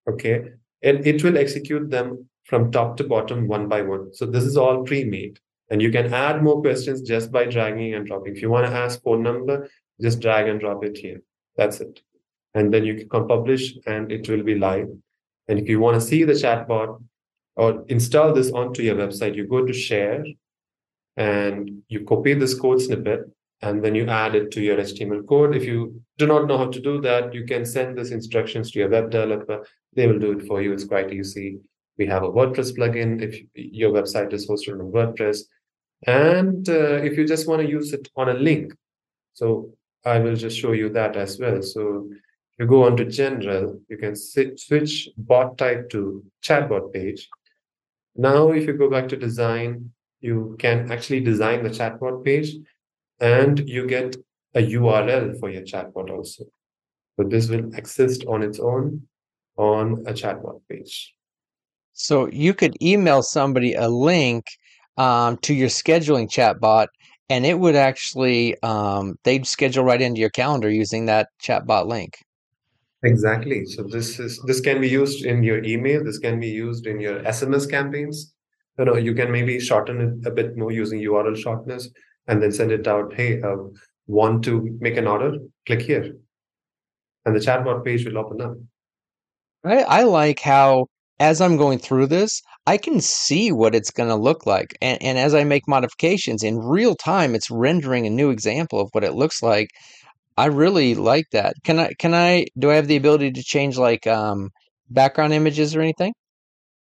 Okay. 0.09 0.45
And 0.83 1.07
it 1.07 1.23
will 1.23 1.37
execute 1.37 1.91
them 1.91 2.29
from 2.45 2.73
top 2.73 2.97
to 2.97 3.05
bottom 3.05 3.47
one 3.47 3.69
by 3.69 3.83
one. 3.83 4.15
So 4.15 4.25
this 4.25 4.45
is 4.45 4.57
all 4.57 4.83
pre 4.85 5.05
made. 5.05 5.39
And 5.69 5.83
you 5.83 5.91
can 5.91 6.15
add 6.15 6.43
more 6.43 6.63
questions 6.63 7.03
just 7.03 7.31
by 7.33 7.45
dragging 7.45 7.95
and 7.95 8.07
dropping. 8.07 8.37
If 8.37 8.43
you 8.43 8.51
want 8.51 8.67
to 8.67 8.73
ask 8.73 9.03
phone 9.03 9.23
number, 9.23 9.69
just 10.01 10.21
drag 10.21 10.49
and 10.49 10.61
drop 10.61 10.85
it 10.85 10.97
here. 10.97 11.23
That's 11.57 11.81
it. 11.81 12.01
And 12.55 12.73
then 12.73 12.85
you 12.85 13.07
can 13.07 13.27
publish 13.27 13.75
and 13.87 14.11
it 14.13 14.29
will 14.29 14.45
be 14.45 14.55
live. 14.55 14.89
And 15.49 15.59
if 15.59 15.69
you 15.69 15.81
want 15.81 16.01
to 16.01 16.07
see 16.07 16.25
the 16.25 16.33
chatbot, 16.33 17.03
or 17.57 17.85
install 17.89 18.33
this 18.33 18.53
onto 18.53 18.83
your 18.83 18.97
website, 18.97 19.35
you 19.35 19.47
go 19.47 19.65
to 19.65 19.73
share 19.73 20.25
and 21.17 21.83
you 21.89 22.05
copy 22.05 22.35
this 22.35 22.59
code 22.59 22.81
snippet 22.81 23.21
and 23.63 23.83
then 23.83 23.95
you 23.95 24.07
add 24.07 24.35
it 24.35 24.51
to 24.53 24.61
your 24.61 24.77
HTML 24.77 25.27
code. 25.27 25.57
If 25.57 25.65
you 25.65 26.03
do 26.19 26.27
not 26.27 26.47
know 26.47 26.59
how 26.59 26.71
to 26.71 26.81
do 26.81 27.01
that, 27.01 27.33
you 27.33 27.45
can 27.45 27.65
send 27.65 27.97
these 27.97 28.13
instructions 28.13 28.71
to 28.73 28.81
your 28.81 28.91
web 28.91 29.11
developer. 29.11 29.65
They 29.95 30.07
will 30.07 30.19
do 30.19 30.33
it 30.33 30.47
for 30.47 30.61
you. 30.61 30.73
It's 30.73 30.85
quite 30.85 31.13
easy. 31.13 31.59
We 31.99 32.07
have 32.07 32.23
a 32.23 32.31
WordPress 32.31 32.77
plugin 32.77 33.23
if 33.23 33.41
your 33.55 33.91
website 33.91 34.35
is 34.35 34.47
hosted 34.47 34.79
on 34.79 34.93
WordPress. 34.93 35.41
And 36.07 36.69
uh, 36.69 37.01
if 37.03 37.17
you 37.17 37.27
just 37.27 37.49
want 37.49 37.63
to 37.63 37.69
use 37.69 37.95
it 37.95 38.09
on 38.17 38.29
a 38.29 38.35
link, 38.35 38.75
so 39.33 39.73
I 40.05 40.19
will 40.19 40.37
just 40.37 40.59
show 40.59 40.73
you 40.73 40.91
that 40.91 41.17
as 41.17 41.39
well. 41.39 41.63
So 41.63 42.11
you 42.59 42.67
go 42.67 42.85
on 42.85 42.97
to 42.99 43.07
general, 43.07 43.81
you 43.89 43.97
can 43.97 44.15
switch 44.15 45.09
bot 45.17 45.57
type 45.57 45.89
to 45.91 46.23
chatbot 46.43 46.93
page. 46.93 47.29
Now, 48.17 48.53
if 48.53 48.67
you 48.67 48.73
go 48.73 48.89
back 48.89 49.09
to 49.09 49.17
design, 49.17 49.93
you 50.21 50.57
can 50.59 50.91
actually 50.91 51.21
design 51.21 51.63
the 51.63 51.71
chatbot 51.71 52.25
page 52.25 52.57
and 53.21 53.69
you 53.69 53.87
get 53.87 54.17
a 54.55 54.61
URL 54.61 55.39
for 55.39 55.51
your 55.51 55.63
chatbot 55.63 56.11
also. 56.11 56.45
So 57.17 57.25
this 57.25 57.49
will 57.49 57.75
exist 57.75 58.25
on 58.27 58.43
its 58.43 58.59
own 58.59 59.03
on 59.57 60.05
a 60.07 60.13
chatbot 60.13 60.61
page. 60.69 61.15
So 61.93 62.29
you 62.31 62.55
could 62.55 62.81
email 62.83 63.23
somebody 63.23 63.75
a 63.75 63.89
link 63.89 64.45
um, 64.99 65.39
to 65.39 65.55
your 65.55 65.69
scheduling 65.69 66.29
chatbot, 66.29 66.89
and 67.29 67.47
it 67.47 67.59
would 67.59 67.77
actually 67.77 68.61
um, 68.63 69.19
they'd 69.25 69.47
schedule 69.47 69.85
right 69.85 70.01
into 70.01 70.21
your 70.21 70.31
calendar 70.31 70.71
using 70.71 71.07
that 71.07 71.29
chatbot 71.43 71.87
link. 71.87 72.19
Exactly. 73.07 73.65
So 73.67 73.83
this 73.83 74.19
is 74.19 74.41
this 74.47 74.61
can 74.61 74.81
be 74.81 74.89
used 74.89 75.25
in 75.25 75.43
your 75.43 75.63
email. 75.65 76.03
This 76.05 76.19
can 76.19 76.41
be 76.41 76.49
used 76.49 76.87
in 76.87 77.01
your 77.01 77.21
SMS 77.23 77.71
campaigns. 77.71 78.35
You 78.79 78.85
know, 78.85 78.97
you 78.97 79.15
can 79.15 79.31
maybe 79.31 79.59
shorten 79.61 80.01
it 80.01 80.27
a 80.27 80.31
bit 80.31 80.57
more 80.57 80.73
using 80.73 81.01
URL 81.01 81.37
shorteners, 81.43 81.87
and 82.27 82.43
then 82.43 82.53
send 82.53 82.73
it 82.73 82.87
out. 82.87 83.15
Hey, 83.15 83.41
uh, 83.41 83.57
want 84.07 84.45
to 84.45 84.77
make 84.81 84.97
an 84.97 85.07
order? 85.07 85.39
Click 85.67 85.83
here, 85.83 86.17
and 87.25 87.35
the 87.35 87.41
chatbot 87.41 87.85
page 87.85 88.05
will 88.05 88.19
open 88.19 88.41
up. 88.41 88.57
I, 89.65 89.83
I 89.83 90.03
like 90.03 90.41
how 90.41 90.87
as 91.19 91.41
I'm 91.41 91.57
going 91.57 91.79
through 91.79 92.07
this, 92.07 92.43
I 92.67 92.77
can 92.77 93.01
see 93.01 93.53
what 93.53 93.75
it's 93.75 93.91
going 93.91 94.09
to 94.09 94.17
look 94.17 94.47
like. 94.47 94.77
And, 94.83 95.03
and 95.03 95.19
as 95.19 95.35
I 95.35 95.45
make 95.45 95.67
modifications 95.67 96.43
in 96.43 96.59
real 96.59 96.95
time, 96.95 97.35
it's 97.35 97.51
rendering 97.51 98.07
a 98.07 98.11
new 98.11 98.31
example 98.31 98.81
of 98.81 98.91
what 98.93 99.05
it 99.05 99.15
looks 99.15 99.43
like. 99.43 99.71
I 100.37 100.47
really 100.47 100.95
like 100.95 101.27
that. 101.33 101.57
Can 101.65 101.79
I 101.79 101.93
can 101.99 102.15
I 102.15 102.47
do 102.59 102.71
I 102.71 102.77
have 102.77 102.89
the 102.89 102.97
ability 102.97 103.33
to 103.33 103.43
change 103.43 103.77
like 103.79 104.07
um 104.07 104.51
background 104.91 105.33
images 105.35 105.75
or 105.77 105.81
anything? 105.81 106.13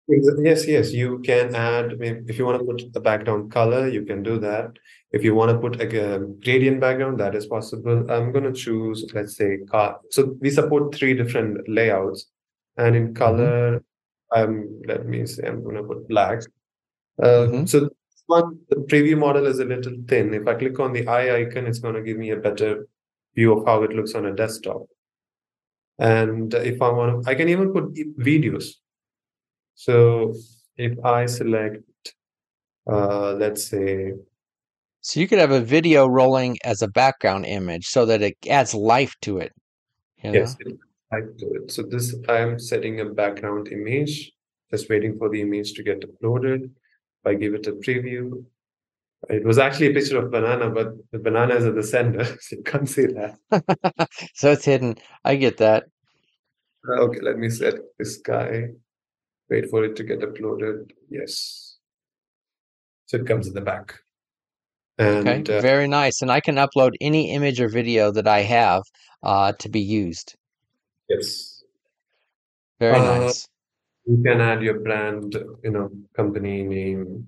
Yes, 0.08 0.68
yes, 0.68 0.94
you 0.94 1.20
can 1.20 1.56
add, 1.56 1.94
if 2.00 2.38
you 2.38 2.46
want 2.46 2.60
to 2.60 2.66
put 2.66 2.94
the 2.94 3.00
background 3.00 3.52
color, 3.52 3.88
you 3.88 4.04
can 4.06 4.22
do 4.22 4.38
that. 4.40 4.72
If 5.12 5.24
you 5.24 5.34
want 5.34 5.50
to 5.52 5.58
put 5.58 5.82
a 5.82 6.20
gradient 6.44 6.80
background, 6.80 7.20
that 7.20 7.34
is 7.34 7.48
possible. 7.48 8.10
I'm 8.12 8.32
going 8.32 8.44
to 8.44 8.54
choose, 8.54 9.04
let's 9.16 9.36
say, 9.36 9.58
car. 9.70 10.00
So 10.12 10.36
we 10.40 10.52
support 10.52 10.94
three 10.94 11.16
different 11.16 11.68
layouts. 11.68 12.28
And 12.78 12.96
in 12.96 13.16
hmm 13.16 13.16
color, 13.16 13.84
um, 14.36 14.82
let 14.86 15.08
me 15.08 15.26
say, 15.26 15.48
I'm 15.48 15.64
going 15.64 15.76
to 15.78 15.84
put 15.84 16.08
black. 16.08 16.42
Uh, 17.22 17.48
hmm 17.48 17.66
so 17.66 17.90
one, 18.28 18.60
the 18.70 18.78
preview 18.78 19.18
model 19.18 19.46
is 19.48 19.60
a 19.60 19.66
little 19.66 19.94
thin. 20.08 20.34
If 20.34 20.48
I 20.48 20.56
click 20.56 20.80
on 20.80 20.94
the 20.94 21.08
eye 21.08 21.42
icon, 21.42 21.68
it's 21.68 21.80
going 21.80 21.96
to 21.96 22.02
give 22.04 22.18
me 22.18 22.32
a 22.32 22.38
better 22.38 22.88
view 23.36 23.54
of 23.58 23.66
how 23.66 23.84
it 23.84 23.92
looks 23.94 24.16
on 24.16 24.26
a 24.26 24.34
desktop. 24.34 24.84
And 26.00 26.54
if 26.54 26.82
I 26.82 26.90
want 26.90 27.24
to, 27.24 27.30
I 27.30 27.36
can 27.36 27.50
even 27.50 27.72
put 27.72 27.94
videos. 28.20 28.74
So 29.76 30.34
if 30.78 30.98
I 31.04 31.26
select, 31.26 31.84
uh, 32.90 33.34
let's 33.34 33.66
say, 33.66 34.14
So 35.02 35.20
you 35.20 35.28
could 35.28 35.40
have 35.40 35.52
a 35.52 35.62
video 35.62 36.08
rolling 36.08 36.58
as 36.64 36.82
a 36.82 36.88
background 36.88 37.46
image 37.46 37.86
so 37.88 38.06
that 38.08 38.22
it 38.22 38.36
adds 38.50 38.74
life 38.74 39.14
to 39.22 39.38
it, 39.40 39.54
you 40.24 40.32
know? 40.32 40.40
yes, 40.40 40.56
it- 40.60 40.80
I 41.12 41.22
do 41.22 41.54
it. 41.54 41.72
So 41.72 41.84
this, 41.84 42.16
I'm 42.28 42.58
setting 42.60 43.00
a 43.00 43.06
background 43.06 43.72
image, 43.72 44.32
just 44.72 44.90
waiting 44.90 45.18
for 45.18 45.30
the 45.30 45.40
image 45.40 45.74
to 45.74 45.84
get 45.84 46.02
uploaded. 46.02 46.72
I 47.24 47.36
give 47.36 47.54
it 47.54 47.68
a 47.68 47.74
preview, 47.74 48.44
it 49.30 49.44
was 49.46 49.58
actually 49.58 49.88
a 49.88 49.94
picture 49.94 50.18
of 50.18 50.32
banana, 50.32 50.70
but 50.70 50.94
the 51.12 51.20
banana 51.20 51.56
is 51.56 51.66
at 51.66 51.76
the 51.76 51.84
center, 51.84 52.24
so 52.40 52.56
you 52.56 52.64
can't 52.64 52.90
see 52.90 53.08
that. 53.08 53.38
So 54.36 54.52
it's 54.52 54.66
hidden. 54.66 54.96
I 55.24 55.36
get 55.36 55.58
that. 55.58 55.86
Uh, 56.88 57.02
Okay, 57.02 57.20
let 57.22 57.38
me 57.38 57.50
set 57.50 57.76
this 57.98 58.18
guy. 58.18 58.70
Wait 59.50 59.70
for 59.70 59.84
it 59.84 59.96
to 59.96 60.04
get 60.04 60.20
uploaded. 60.22 60.92
Yes. 61.10 61.78
So 63.06 63.18
it 63.18 63.28
comes 63.28 63.48
in 63.48 63.54
the 63.54 63.62
back. 63.62 63.96
Okay, 65.00 65.42
uh, 65.42 65.62
very 65.62 65.88
nice. 65.88 66.22
And 66.22 66.32
I 66.32 66.40
can 66.40 66.56
upload 66.56 66.92
any 67.02 67.32
image 67.32 67.60
or 67.60 67.68
video 67.68 68.12
that 68.12 68.28
I 68.28 68.42
have 68.42 68.84
uh, 69.24 69.52
to 69.60 69.70
be 69.70 69.82
used. 69.82 70.36
yes, 71.10 71.64
Very 72.80 72.98
uh, 72.98 73.20
nice. 73.20 73.48
you 74.06 74.22
can 74.24 74.42
add 74.42 74.64
your 74.64 74.80
brand, 74.80 75.36
you 75.64 75.72
know, 75.72 75.90
company 76.16 76.64
name. 76.64 77.28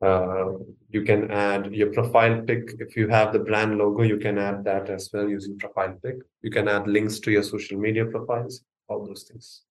Uh, 0.00 0.52
you 0.90 1.02
can 1.02 1.30
add 1.30 1.74
your 1.74 1.92
profile 1.92 2.40
pic. 2.42 2.74
If 2.78 2.96
you 2.96 3.08
have 3.08 3.32
the 3.32 3.40
brand 3.40 3.78
logo, 3.78 4.02
you 4.02 4.18
can 4.18 4.38
add 4.38 4.64
that 4.64 4.88
as 4.90 5.10
well 5.12 5.28
using 5.28 5.58
profile 5.58 5.96
pic. 6.02 6.16
You 6.42 6.50
can 6.50 6.68
add 6.68 6.86
links 6.86 7.18
to 7.20 7.30
your 7.32 7.42
social 7.42 7.78
media 7.78 8.04
profiles, 8.04 8.62
all 8.88 9.04
those 9.04 9.24
things. 9.24 9.62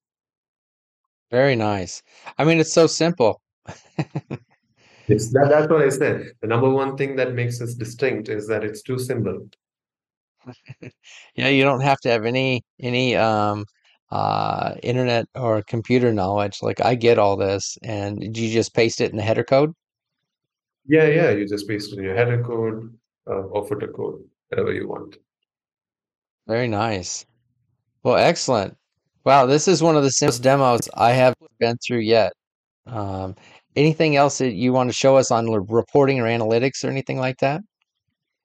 Very 1.32 1.56
nice. 1.56 2.04
I 2.38 2.44
mean, 2.44 2.60
it's 2.60 2.74
so 2.74 2.88
simple. 2.88 3.42
Yes, 5.08 5.32
that, 5.32 5.48
that's 5.50 5.70
what 5.70 5.82
I 5.82 5.90
said. 5.90 6.32
The 6.42 6.48
number 6.48 6.70
one 6.70 6.98
thing 6.98 7.16
that 7.16 7.34
makes 7.34 7.62
us 7.62 7.74
distinct 7.76 8.28
is 8.28 8.46
that 8.48 8.64
it's 8.64 8.82
too 8.82 9.00
simple. 9.00 9.48
Yeah, 11.36 11.48
you 11.50 11.64
don't 11.64 11.82
have 11.82 12.00
to 12.02 12.10
have 12.10 12.26
any 12.26 12.64
any 12.82 13.16
um 13.16 13.66
uh 14.12 14.76
internet 14.84 15.28
or 15.36 15.62
computer 15.64 16.12
knowledge. 16.12 16.60
Like 16.62 16.82
I 16.82 16.96
get 16.96 17.20
all 17.20 17.38
this, 17.38 17.78
and 17.84 18.22
you 18.22 18.52
just 18.52 18.74
paste 18.74 19.02
it 19.02 19.12
in 19.12 19.18
the 19.18 19.24
header 19.24 19.44
code? 19.44 19.74
Yeah, 20.88 21.08
yeah, 21.08 21.32
you 21.32 21.48
just 21.48 21.68
paste 21.68 21.92
it 21.94 22.00
in 22.00 22.06
your 22.06 22.16
header 22.16 22.42
code 22.44 22.98
uh, 23.30 23.42
or 23.42 23.68
footer 23.68 23.88
code, 23.88 24.24
whatever 24.50 24.74
you 24.74 24.88
want. 24.88 25.18
Very 26.48 26.68
nice. 26.68 27.26
Well, 28.04 28.16
excellent. 28.16 28.78
Wow, 29.26 29.46
this 29.46 29.68
is 29.68 29.84
one 29.84 29.98
of 29.98 30.04
the 30.04 30.12
simplest 30.12 30.44
demos 30.44 30.88
I 30.94 31.12
have 31.12 31.34
been 31.60 31.78
through 31.86 32.00
yet. 32.00 32.32
Um, 32.86 33.36
anything 33.76 34.16
else 34.16 34.38
that 34.38 34.54
you 34.54 34.72
want 34.72 34.90
to 34.90 34.94
show 34.94 35.18
us 35.18 35.30
on 35.30 35.52
reporting 35.52 36.22
or 36.22 36.24
analytics 36.24 36.86
or 36.86 36.90
anything 36.90 37.20
like 37.20 37.38
that? 37.40 37.62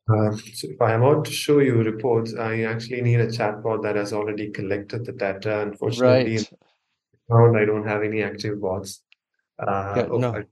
Um, 0.09 0.37
so 0.37 0.69
if 0.69 0.83
I 0.83 0.93
am 0.93 1.23
to 1.23 1.31
show 1.31 1.61
you 1.61 1.77
reports, 1.77 2.35
I 2.35 2.63
actually 2.63 3.03
need 3.03 3.21
a 3.21 3.29
chatbot 3.29 3.83
that 3.85 3.95
has 3.95 4.13
already 4.13 4.51
collected 4.51 5.05
the 5.05 5.13
data. 5.13 5.61
Unfortunately, 5.61 6.39
Right. 7.29 7.61
I 7.63 7.65
don't 7.65 7.87
have 7.87 8.03
any 8.03 8.23
active 8.23 8.61
bots. 8.61 9.03
Uh, 9.61 9.95
Yeah, 9.97 10.09
oh, 10.11 10.19
no. 10.19 10.45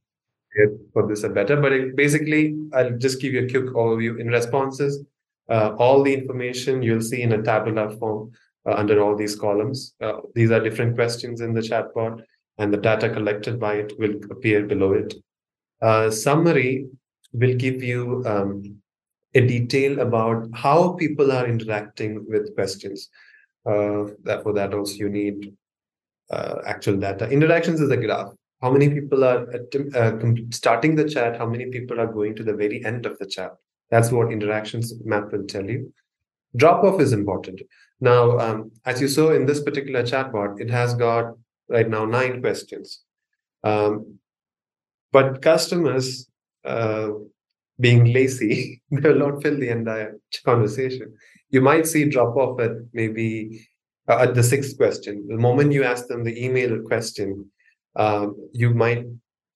For 0.92 1.06
this 1.06 1.22
a 1.22 1.28
better, 1.28 1.60
but 1.60 1.72
it, 1.72 1.96
basically, 1.96 2.56
I'll 2.72 2.96
just 2.98 3.20
give 3.20 3.32
you 3.32 3.44
a 3.44 3.50
quick 3.50 3.66
overview. 3.66 4.20
In 4.20 4.28
responses, 4.28 5.04
uh, 5.48 5.74
all 5.78 6.02
the 6.02 6.14
information 6.14 6.82
you'll 6.82 7.02
see 7.02 7.22
in 7.22 7.32
a 7.32 7.42
tabular 7.42 7.90
form 7.98 8.32
uh, 8.66 8.72
under 8.72 9.02
all 9.02 9.16
these 9.16 9.36
columns. 9.36 9.94
Uh, 10.00 10.20
these 10.34 10.50
are 10.50 10.60
different 10.60 10.94
questions 10.94 11.40
in 11.40 11.54
the 11.54 11.60
chatbot, 11.60 12.22
and 12.58 12.72
the 12.72 12.76
data 12.76 13.08
collected 13.08 13.58
by 13.58 13.74
it 13.74 13.92
will 13.98 14.16
appear 14.30 14.66
below 14.66 14.92
it. 14.92 15.14
Uh, 15.80 16.10
summary 16.10 16.86
will 17.32 17.54
give 17.54 17.82
you 17.82 18.22
um, 18.26 18.76
a 19.34 19.40
detail 19.40 20.00
about 20.00 20.48
how 20.52 20.92
people 20.92 21.32
are 21.32 21.46
interacting 21.46 22.26
with 22.28 22.54
questions. 22.54 23.08
Uh, 23.66 24.04
that 24.24 24.42
for 24.42 24.52
that 24.54 24.72
also 24.74 24.94
you 24.94 25.08
need 25.08 25.54
uh, 26.30 26.56
actual 26.66 26.96
data. 26.96 27.28
Interactions 27.28 27.80
is 27.80 27.90
a 27.90 27.96
graph. 27.96 28.32
How 28.62 28.70
many 28.70 28.90
people 28.90 29.24
are 29.24 29.46
uh, 29.52 30.12
starting 30.50 30.94
the 30.94 31.08
chat? 31.08 31.38
How 31.38 31.46
many 31.46 31.66
people 31.66 32.00
are 32.00 32.12
going 32.12 32.36
to 32.36 32.44
the 32.44 32.54
very 32.54 32.84
end 32.84 33.06
of 33.06 33.18
the 33.18 33.26
chat? 33.26 33.52
That's 33.90 34.12
what 34.12 34.32
interactions 34.32 34.92
map 35.04 35.32
will 35.32 35.46
tell 35.46 35.64
you. 35.64 35.92
Drop 36.56 36.84
off 36.84 37.00
is 37.00 37.12
important. 37.12 37.62
Now, 38.00 38.38
um, 38.38 38.72
as 38.84 39.00
you 39.00 39.08
saw 39.08 39.32
in 39.32 39.46
this 39.46 39.62
particular 39.62 40.02
chatbot, 40.02 40.60
it 40.60 40.70
has 40.70 40.94
got 40.94 41.34
right 41.68 41.88
now 41.88 42.04
nine 42.04 42.40
questions. 42.40 43.02
Um, 43.64 44.18
but 45.12 45.42
customers, 45.42 46.28
uh, 46.64 47.10
being 47.78 48.12
lazy, 48.12 48.82
they 48.90 49.08
will 49.08 49.30
not 49.30 49.42
fill 49.42 49.58
the 49.58 49.70
entire 49.70 50.18
conversation. 50.44 51.14
You 51.50 51.60
might 51.60 51.86
see 51.86 52.04
drop 52.04 52.36
off 52.36 52.60
at 52.60 52.72
maybe 52.92 53.66
uh, 54.08 54.18
at 54.18 54.34
the 54.34 54.42
sixth 54.42 54.76
question. 54.76 55.26
The 55.28 55.36
moment 55.36 55.72
you 55.72 55.84
ask 55.84 56.06
them 56.06 56.24
the 56.24 56.44
email 56.44 56.80
question, 56.82 57.50
um, 57.96 58.36
you 58.52 58.72
might 58.74 59.04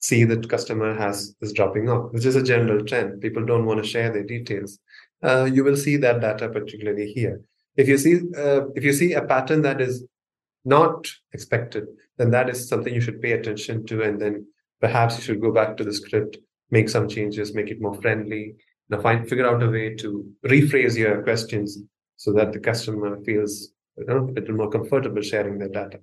see 0.01 0.25
that 0.25 0.49
customer 0.49 0.94
has 0.94 1.35
is 1.40 1.53
dropping 1.53 1.88
off, 1.88 2.12
which 2.12 2.27
is 2.27 2.37
a 2.37 2.42
general 2.42 2.85
trend. 2.85 3.20
People 3.20 3.44
don't 3.44 3.66
want 3.66 3.83
to 3.83 3.88
share 3.88 4.12
their 4.12 4.25
details. 4.25 4.79
Uh, 5.23 5.44
you 5.44 5.64
will 5.64 5.77
see 5.77 5.97
that 5.97 6.20
data 6.20 6.49
particularly 6.49 7.12
here. 7.12 7.40
If 7.77 7.88
you 7.88 7.99
see 7.99 8.20
uh, 8.37 8.68
if 8.75 8.85
you 8.85 8.92
see 8.92 9.14
a 9.14 9.23
pattern 9.23 9.62
that 9.62 9.81
is 9.81 10.05
not 10.64 11.09
expected, 11.33 11.85
then 12.18 12.31
that 12.31 12.49
is 12.49 12.68
something 12.68 12.94
you 12.94 13.01
should 13.01 13.20
pay 13.20 13.33
attention 13.33 13.87
to, 13.87 14.03
and 14.03 14.20
then 14.20 14.47
perhaps 14.81 15.16
you 15.16 15.23
should 15.23 15.40
go 15.40 15.53
back 15.53 15.77
to 15.77 15.85
the 15.85 15.92
script, 15.92 16.38
make 16.70 16.88
some 16.88 17.09
changes, 17.09 17.55
make 17.55 17.70
it 17.70 17.81
more 17.81 17.94
friendly, 18.01 18.55
now 18.90 19.01
find 19.01 19.29
figure 19.29 19.49
out 19.49 19.62
a 19.62 19.68
way 19.68 19.94
to 19.94 20.25
rephrase 20.44 20.97
your 20.97 21.23
questions 21.23 21.79
so 22.16 22.33
that 22.33 22.53
the 22.53 22.61
customer 22.61 23.18
feels 23.25 23.70
you 23.97 24.05
know, 24.07 24.29
a 24.29 24.33
little 24.33 24.55
more 24.55 24.70
comfortable 24.70 25.23
sharing 25.23 25.59
their 25.59 25.68
data. 25.68 25.99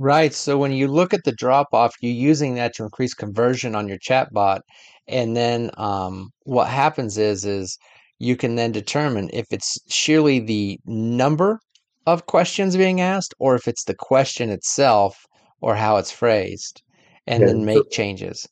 Right. 0.00 0.32
So 0.32 0.56
when 0.58 0.72
you 0.72 0.88
look 0.88 1.12
at 1.12 1.24
the 1.24 1.32
drop 1.32 1.68
off, 1.74 1.94
you're 2.00 2.12
using 2.12 2.54
that 2.54 2.74
to 2.76 2.84
increase 2.84 3.12
conversion 3.14 3.74
on 3.74 3.86
your 3.86 3.98
chatbot. 3.98 4.60
And 5.08 5.36
then 5.36 5.70
um, 5.76 6.30
what 6.44 6.68
happens 6.68 7.18
is 7.18 7.44
is 7.44 7.78
you 8.18 8.36
can 8.36 8.54
then 8.56 8.72
determine 8.72 9.28
if 9.32 9.46
it's 9.50 9.78
sheerly 9.92 10.40
the 10.40 10.80
number 10.86 11.60
of 12.06 12.26
questions 12.26 12.76
being 12.76 13.00
asked 13.02 13.34
or 13.38 13.54
if 13.56 13.68
it's 13.68 13.84
the 13.84 13.94
question 13.94 14.50
itself 14.50 15.26
or 15.60 15.76
how 15.76 15.98
it's 15.98 16.10
phrased, 16.10 16.82
and 17.26 17.46
then 17.46 17.60
So 17.60 17.64
make 17.66 17.90
changes. 17.90 18.48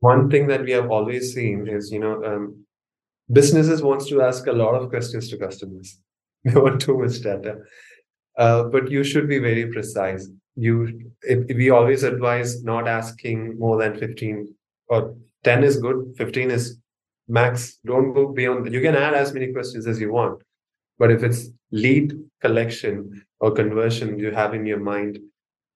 one 0.00 0.30
thing 0.30 0.46
that 0.48 0.62
we 0.64 0.72
have 0.72 0.90
always 0.90 1.34
seen 1.34 1.68
is, 1.68 1.90
you 1.92 2.00
know, 2.00 2.24
um, 2.24 2.64
businesses 3.32 3.82
wants 3.82 4.06
to 4.08 4.22
ask 4.22 4.46
a 4.46 4.52
lot 4.52 4.74
of 4.74 4.88
questions 4.90 5.28
to 5.30 5.38
customers. 5.38 5.98
They 6.44 6.54
want 6.60 6.80
too 6.80 6.98
much 6.98 7.20
data. 7.22 7.58
Uh, 8.38 8.64
but 8.64 8.90
you 8.90 9.04
should 9.04 9.28
be 9.28 9.38
very 9.38 9.66
precise. 9.72 10.28
You, 10.56 11.12
if, 11.22 11.56
we 11.56 11.70
always 11.70 12.02
advise 12.02 12.62
not 12.62 12.88
asking 12.88 13.58
more 13.58 13.78
than 13.78 13.98
15 13.98 14.54
or 14.88 15.14
10 15.44 15.64
is 15.64 15.76
good, 15.78 16.14
15 16.16 16.50
is 16.50 16.78
max. 17.28 17.78
Don't 17.86 18.12
go 18.12 18.28
beyond. 18.28 18.72
You 18.72 18.80
can 18.80 18.96
add 18.96 19.14
as 19.14 19.32
many 19.32 19.52
questions 19.52 19.86
as 19.86 20.00
you 20.00 20.12
want. 20.12 20.42
But 20.98 21.10
if 21.10 21.22
it's 21.22 21.48
lead 21.70 22.12
collection 22.42 23.24
or 23.38 23.52
conversion 23.52 24.18
you 24.18 24.32
have 24.32 24.54
in 24.54 24.66
your 24.66 24.80
mind, 24.80 25.18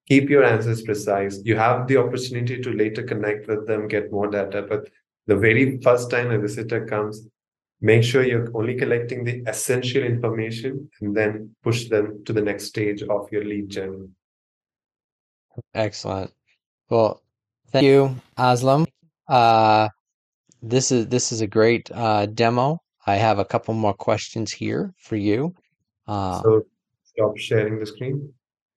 keep 0.07 0.29
your 0.29 0.45
answers 0.45 0.83
precise. 0.83 1.41
You 1.45 1.57
have 1.57 1.87
the 1.87 1.97
opportunity 1.97 2.61
to 2.61 2.73
later 2.73 3.03
connect 3.03 3.49
with 3.49 3.67
them, 3.67 3.89
get 3.89 4.13
more 4.13 4.29
data. 4.29 4.67
But 4.69 4.91
the 5.27 5.37
very 5.37 5.81
first 5.81 6.11
time 6.11 6.31
a 6.31 6.39
visitor 6.39 6.85
comes, 6.85 7.27
make 7.81 8.03
sure 8.03 8.23
you're 8.23 8.51
only 8.55 8.75
collecting 8.75 9.25
the 9.25 9.43
essential 9.47 10.03
information 10.03 10.91
and 11.01 11.17
then 11.17 11.55
push 11.63 11.89
them 11.89 12.23
to 12.27 12.33
the 12.33 12.43
next 12.43 12.65
stage 12.65 13.03
of 13.03 13.31
your 13.33 13.45
lead 13.45 13.71
journey. 13.71 14.09
Excellent. 15.75 16.31
Well, 16.91 17.23
thank 17.71 17.85
you, 17.85 18.17
Aslam. 18.39 18.87
Uh, 19.29 19.89
this 20.63 20.91
is 20.91 21.07
this 21.09 21.33
is 21.33 21.41
a 21.41 21.47
great 21.47 21.91
uh, 21.93 22.27
demo. 22.27 22.79
I 23.07 23.17
have 23.17 23.39
a 23.39 23.45
couple 23.45 23.75
more 23.75 23.95
questions 23.95 24.53
here 24.53 24.93
for 24.99 25.17
you. 25.17 25.55
Uh, 26.07 26.43
So 26.43 26.63
stop 27.05 27.37
sharing 27.39 27.79
the 27.79 27.87
screen. 27.87 28.33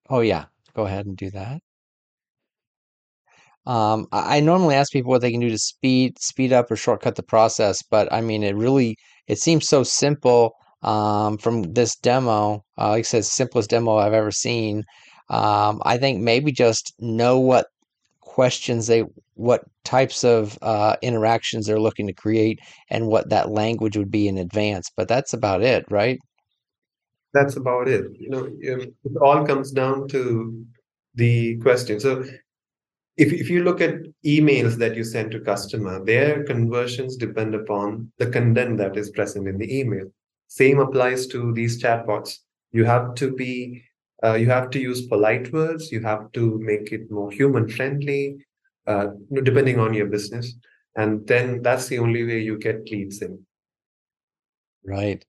oh 0.09 0.19
yeah, 0.21 0.45
go 0.75 0.85
ahead 0.85 1.05
and 1.05 1.17
do 1.17 1.29
that. 1.31 1.61
Um, 3.65 4.07
I, 4.11 4.37
I 4.37 4.39
normally 4.39 4.75
ask 4.75 4.91
people 4.91 5.11
what 5.11 5.21
they 5.21 5.31
can 5.31 5.41
do 5.41 5.49
to 5.49 5.57
speed 5.57 6.19
speed 6.19 6.53
up 6.53 6.71
or 6.71 6.75
shortcut 6.75 7.15
the 7.15 7.23
process, 7.23 7.83
but 7.83 8.11
I 8.13 8.21
mean, 8.21 8.43
it 8.43 8.55
really 8.55 8.95
it 9.27 9.39
seems 9.39 9.67
so 9.67 9.83
simple 9.83 10.53
um, 10.83 11.37
from 11.37 11.73
this 11.73 11.95
demo. 11.97 12.63
Uh, 12.77 12.89
like 12.89 12.99
I 12.99 13.01
said, 13.03 13.25
simplest 13.25 13.69
demo 13.69 13.97
I've 13.97 14.13
ever 14.13 14.31
seen. 14.31 14.83
Um, 15.29 15.81
I 15.85 15.97
think 15.97 16.21
maybe 16.21 16.51
just 16.51 16.93
know 16.99 17.39
what 17.39 17.67
questions 18.21 18.87
they, 18.87 19.03
what 19.33 19.63
types 19.83 20.23
of 20.23 20.57
uh, 20.61 20.95
interactions 21.01 21.65
they're 21.65 21.79
looking 21.79 22.07
to 22.07 22.13
create, 22.13 22.59
and 22.89 23.07
what 23.07 23.29
that 23.29 23.49
language 23.49 23.97
would 23.97 24.11
be 24.11 24.27
in 24.27 24.37
advance. 24.37 24.91
But 24.95 25.07
that's 25.07 25.33
about 25.33 25.61
it, 25.61 25.85
right? 25.89 26.19
That's 27.33 27.55
about 27.55 27.87
it. 27.87 28.05
You 28.17 28.29
know, 28.29 28.45
um, 28.45 28.81
it 28.81 29.17
all 29.21 29.45
comes 29.45 29.71
down 29.71 30.07
to 30.09 30.65
the 31.15 31.57
question. 31.57 31.99
So 31.99 32.23
if, 33.17 33.33
if 33.33 33.49
you 33.49 33.63
look 33.63 33.81
at 33.81 33.95
emails 34.25 34.75
that 34.77 34.95
you 34.95 35.03
send 35.03 35.31
to 35.31 35.39
customer, 35.39 36.03
their 36.03 36.43
conversions 36.43 37.17
depend 37.17 37.55
upon 37.55 38.11
the 38.17 38.27
content 38.27 38.77
that 38.77 38.95
is 38.95 39.09
present 39.09 39.47
in 39.47 39.57
the 39.57 39.79
email. 39.79 40.05
Same 40.47 40.79
applies 40.79 41.27
to 41.27 41.51
these 41.53 41.81
chatbots. 41.81 42.37
You 42.71 42.85
have 42.85 43.15
to 43.15 43.33
be 43.33 43.83
uh, 44.23 44.33
you 44.33 44.47
have 44.47 44.69
to 44.71 44.79
use 44.79 45.07
polite 45.07 45.51
words. 45.53 45.91
You 45.91 46.01
have 46.01 46.31
to 46.33 46.59
make 46.59 46.91
it 46.91 47.11
more 47.11 47.31
human 47.31 47.67
friendly, 47.67 48.37
uh, 48.87 49.07
depending 49.43 49.79
on 49.79 49.93
your 49.93 50.07
business. 50.07 50.55
And 50.95 51.25
then 51.27 51.61
that's 51.61 51.87
the 51.87 51.99
only 51.99 52.23
way 52.23 52.41
you 52.41 52.57
get 52.57 52.89
leads 52.89 53.21
in. 53.21 53.45
Right. 54.83 55.23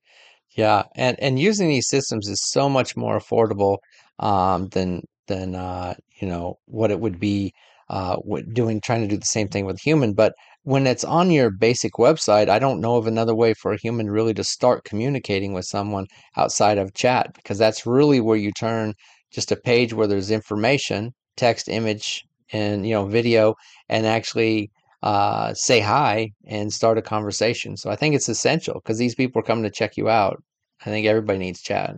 Yeah, 0.57 0.85
and 0.96 1.16
and 1.20 1.38
using 1.38 1.68
these 1.68 1.88
systems 1.88 2.29
is 2.29 2.40
so 2.51 2.68
much 2.68 2.96
more 2.96 3.18
affordable 3.18 3.79
um, 4.18 4.68
than 4.68 5.03
than 5.27 5.55
uh, 5.55 5.94
you 6.20 6.27
know 6.27 6.59
what 6.64 6.90
it 6.90 7.01
would 7.01 7.20
be 7.20 7.53
uh, 7.90 8.16
doing 8.53 8.81
trying 8.81 9.03
to 9.03 9.09
do 9.09 9.16
the 9.16 9.27
same 9.27 9.48
thing 9.48 9.66
with 9.66 9.79
human. 9.81 10.14
But 10.14 10.35
when 10.68 10.87
it's 10.87 11.02
on 11.02 11.31
your 11.31 11.48
basic 11.50 11.94
website, 11.94 12.50
I 12.50 12.59
don't 12.59 12.83
know 12.83 12.96
of 12.96 13.07
another 13.07 13.35
way 13.35 13.54
for 13.54 13.72
a 13.72 13.78
human 13.78 14.11
really 14.11 14.35
to 14.35 14.44
start 14.44 14.85
communicating 14.85 15.54
with 15.54 15.64
someone 15.64 16.04
outside 16.37 16.76
of 16.76 16.92
chat 16.92 17.33
because 17.33 17.57
that's 17.57 17.87
really 17.87 18.20
where 18.20 18.37
you 18.37 18.52
turn 18.52 18.92
just 19.33 19.50
a 19.50 19.57
page 19.57 19.94
where 19.94 20.07
there's 20.07 20.31
information, 20.31 21.12
text, 21.38 21.70
image, 21.70 22.22
and 22.52 22.87
you 22.87 22.92
know 22.92 23.07
video, 23.07 23.54
and 23.88 24.04
actually 24.07 24.70
uh, 25.02 25.54
say 25.54 25.81
hi 25.81 26.28
and 26.46 26.70
start 26.70 26.98
a 26.98 27.02
conversation. 27.02 27.78
So 27.78 27.88
I 27.90 27.96
think 27.96 28.14
it's 28.14 28.28
essential 28.28 28.74
because 28.74 28.98
these 28.98 29.14
people 29.14 29.40
are 29.40 29.48
coming 29.48 29.64
to 29.64 29.70
check 29.70 29.96
you 29.96 30.11
out. 30.11 30.37
I 30.83 30.90
think 30.90 31.07
everybody 31.07 31.38
needs 31.38 31.62
chat. 31.62 31.94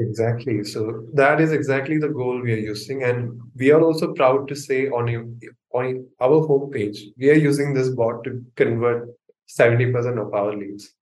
Exactly. 0.00 0.64
So 0.64 1.04
that 1.12 1.40
is 1.40 1.52
exactly 1.52 1.98
the 1.98 2.08
goal 2.08 2.40
we 2.40 2.54
are 2.54 2.64
using, 2.72 3.02
and 3.02 3.38
we 3.54 3.70
are 3.70 3.82
also 3.82 4.14
proud 4.14 4.48
to 4.48 4.56
say 4.56 4.88
on 4.88 5.38
on 5.74 6.06
our 6.20 6.40
homepage, 6.48 6.98
we 7.18 7.28
are 7.30 7.40
using 7.48 7.74
this 7.74 7.90
bot 7.90 8.24
to 8.24 8.42
convert 8.56 9.08
70% 9.48 10.18
of 10.18 10.32
our 10.34 10.56
leads. 10.56 10.94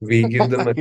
We 0.00 0.22
give 0.34 0.50
them 0.50 0.68
a, 0.68 0.74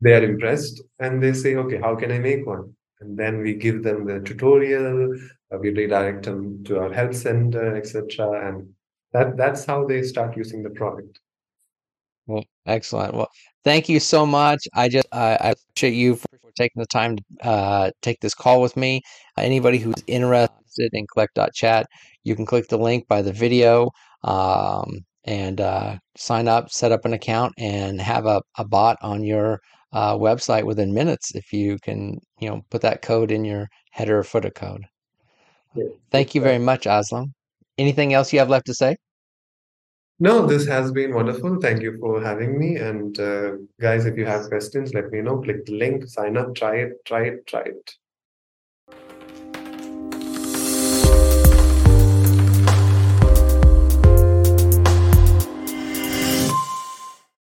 they 0.00 0.14
are 0.14 0.24
impressed, 0.24 0.82
and 0.98 1.22
they 1.22 1.34
say, 1.34 1.54
okay, 1.56 1.78
how 1.78 1.96
can 1.96 2.10
I 2.10 2.18
make 2.18 2.46
one? 2.46 2.74
And 3.00 3.18
then 3.18 3.42
we 3.42 3.54
give 3.54 3.82
them 3.82 4.06
the 4.06 4.20
tutorial, 4.20 5.14
uh, 5.52 5.58
we 5.58 5.70
redirect 5.70 6.24
them 6.24 6.64
to 6.64 6.78
our 6.78 6.92
help 6.92 7.12
center, 7.12 7.76
etc. 7.76 8.48
And 8.48 8.70
that 9.12 9.36
that's 9.36 9.66
how 9.66 9.86
they 9.86 10.02
start 10.02 10.36
using 10.36 10.62
the 10.62 10.70
product. 10.70 11.20
Well, 12.26 12.44
excellent. 12.64 13.14
Well, 13.14 13.30
thank 13.64 13.88
you 13.88 14.00
so 14.00 14.26
much. 14.26 14.66
I 14.74 14.88
just 14.88 15.06
I 15.12 15.36
I 15.36 15.52
appreciate 15.52 15.94
you 15.94 16.16
for, 16.16 16.28
taking 16.54 16.80
the 16.80 16.86
time 16.86 17.16
to 17.16 17.24
uh, 17.48 17.90
take 18.02 18.20
this 18.20 18.34
call 18.34 18.60
with 18.60 18.76
me. 18.76 19.00
Uh, 19.38 19.42
anybody 19.42 19.78
who's 19.78 19.94
interested 20.06 20.90
in 20.92 21.06
Collect.chat, 21.12 21.86
you 22.24 22.36
can 22.36 22.46
click 22.46 22.68
the 22.68 22.76
link 22.76 23.08
by 23.08 23.22
the 23.22 23.32
video 23.32 23.90
um, 24.22 25.00
and 25.24 25.60
uh, 25.60 25.96
sign 26.16 26.48
up, 26.48 26.70
set 26.70 26.92
up 26.92 27.04
an 27.04 27.12
account, 27.14 27.54
and 27.58 28.00
have 28.00 28.26
a, 28.26 28.42
a 28.58 28.64
bot 28.66 28.96
on 29.02 29.24
your 29.24 29.60
uh, 29.92 30.14
website 30.14 30.64
within 30.64 30.92
minutes 30.92 31.34
if 31.34 31.52
you 31.52 31.78
can, 31.82 32.18
you 32.38 32.48
know, 32.48 32.62
put 32.70 32.82
that 32.82 33.02
code 33.02 33.30
in 33.30 33.44
your 33.44 33.68
header 33.90 34.18
or 34.18 34.24
footer 34.24 34.50
code. 34.50 34.84
Yeah. 35.74 35.84
Thank 36.10 36.34
you 36.34 36.40
very 36.40 36.58
much, 36.58 36.84
Aslam. 36.84 37.32
Anything 37.78 38.12
else 38.12 38.32
you 38.32 38.38
have 38.38 38.50
left 38.50 38.66
to 38.66 38.74
say? 38.74 38.96
No, 40.18 40.46
this 40.46 40.66
has 40.66 40.90
been 40.92 41.12
wonderful. 41.12 41.58
Thank 41.60 41.82
you 41.82 41.98
for 41.98 42.22
having 42.22 42.58
me. 42.58 42.76
And 42.76 43.18
uh, 43.18 43.52
guys, 43.80 44.06
if 44.06 44.16
you 44.16 44.24
have 44.24 44.48
questions, 44.48 44.94
let 44.94 45.10
me 45.10 45.20
know. 45.20 45.40
Click 45.42 45.66
the 45.66 45.76
link, 45.76 46.06
sign 46.06 46.36
up, 46.36 46.54
try 46.54 46.76
it, 46.76 47.04
try 47.04 47.24
it, 47.24 47.46
try 47.46 47.62
it. 47.62 47.94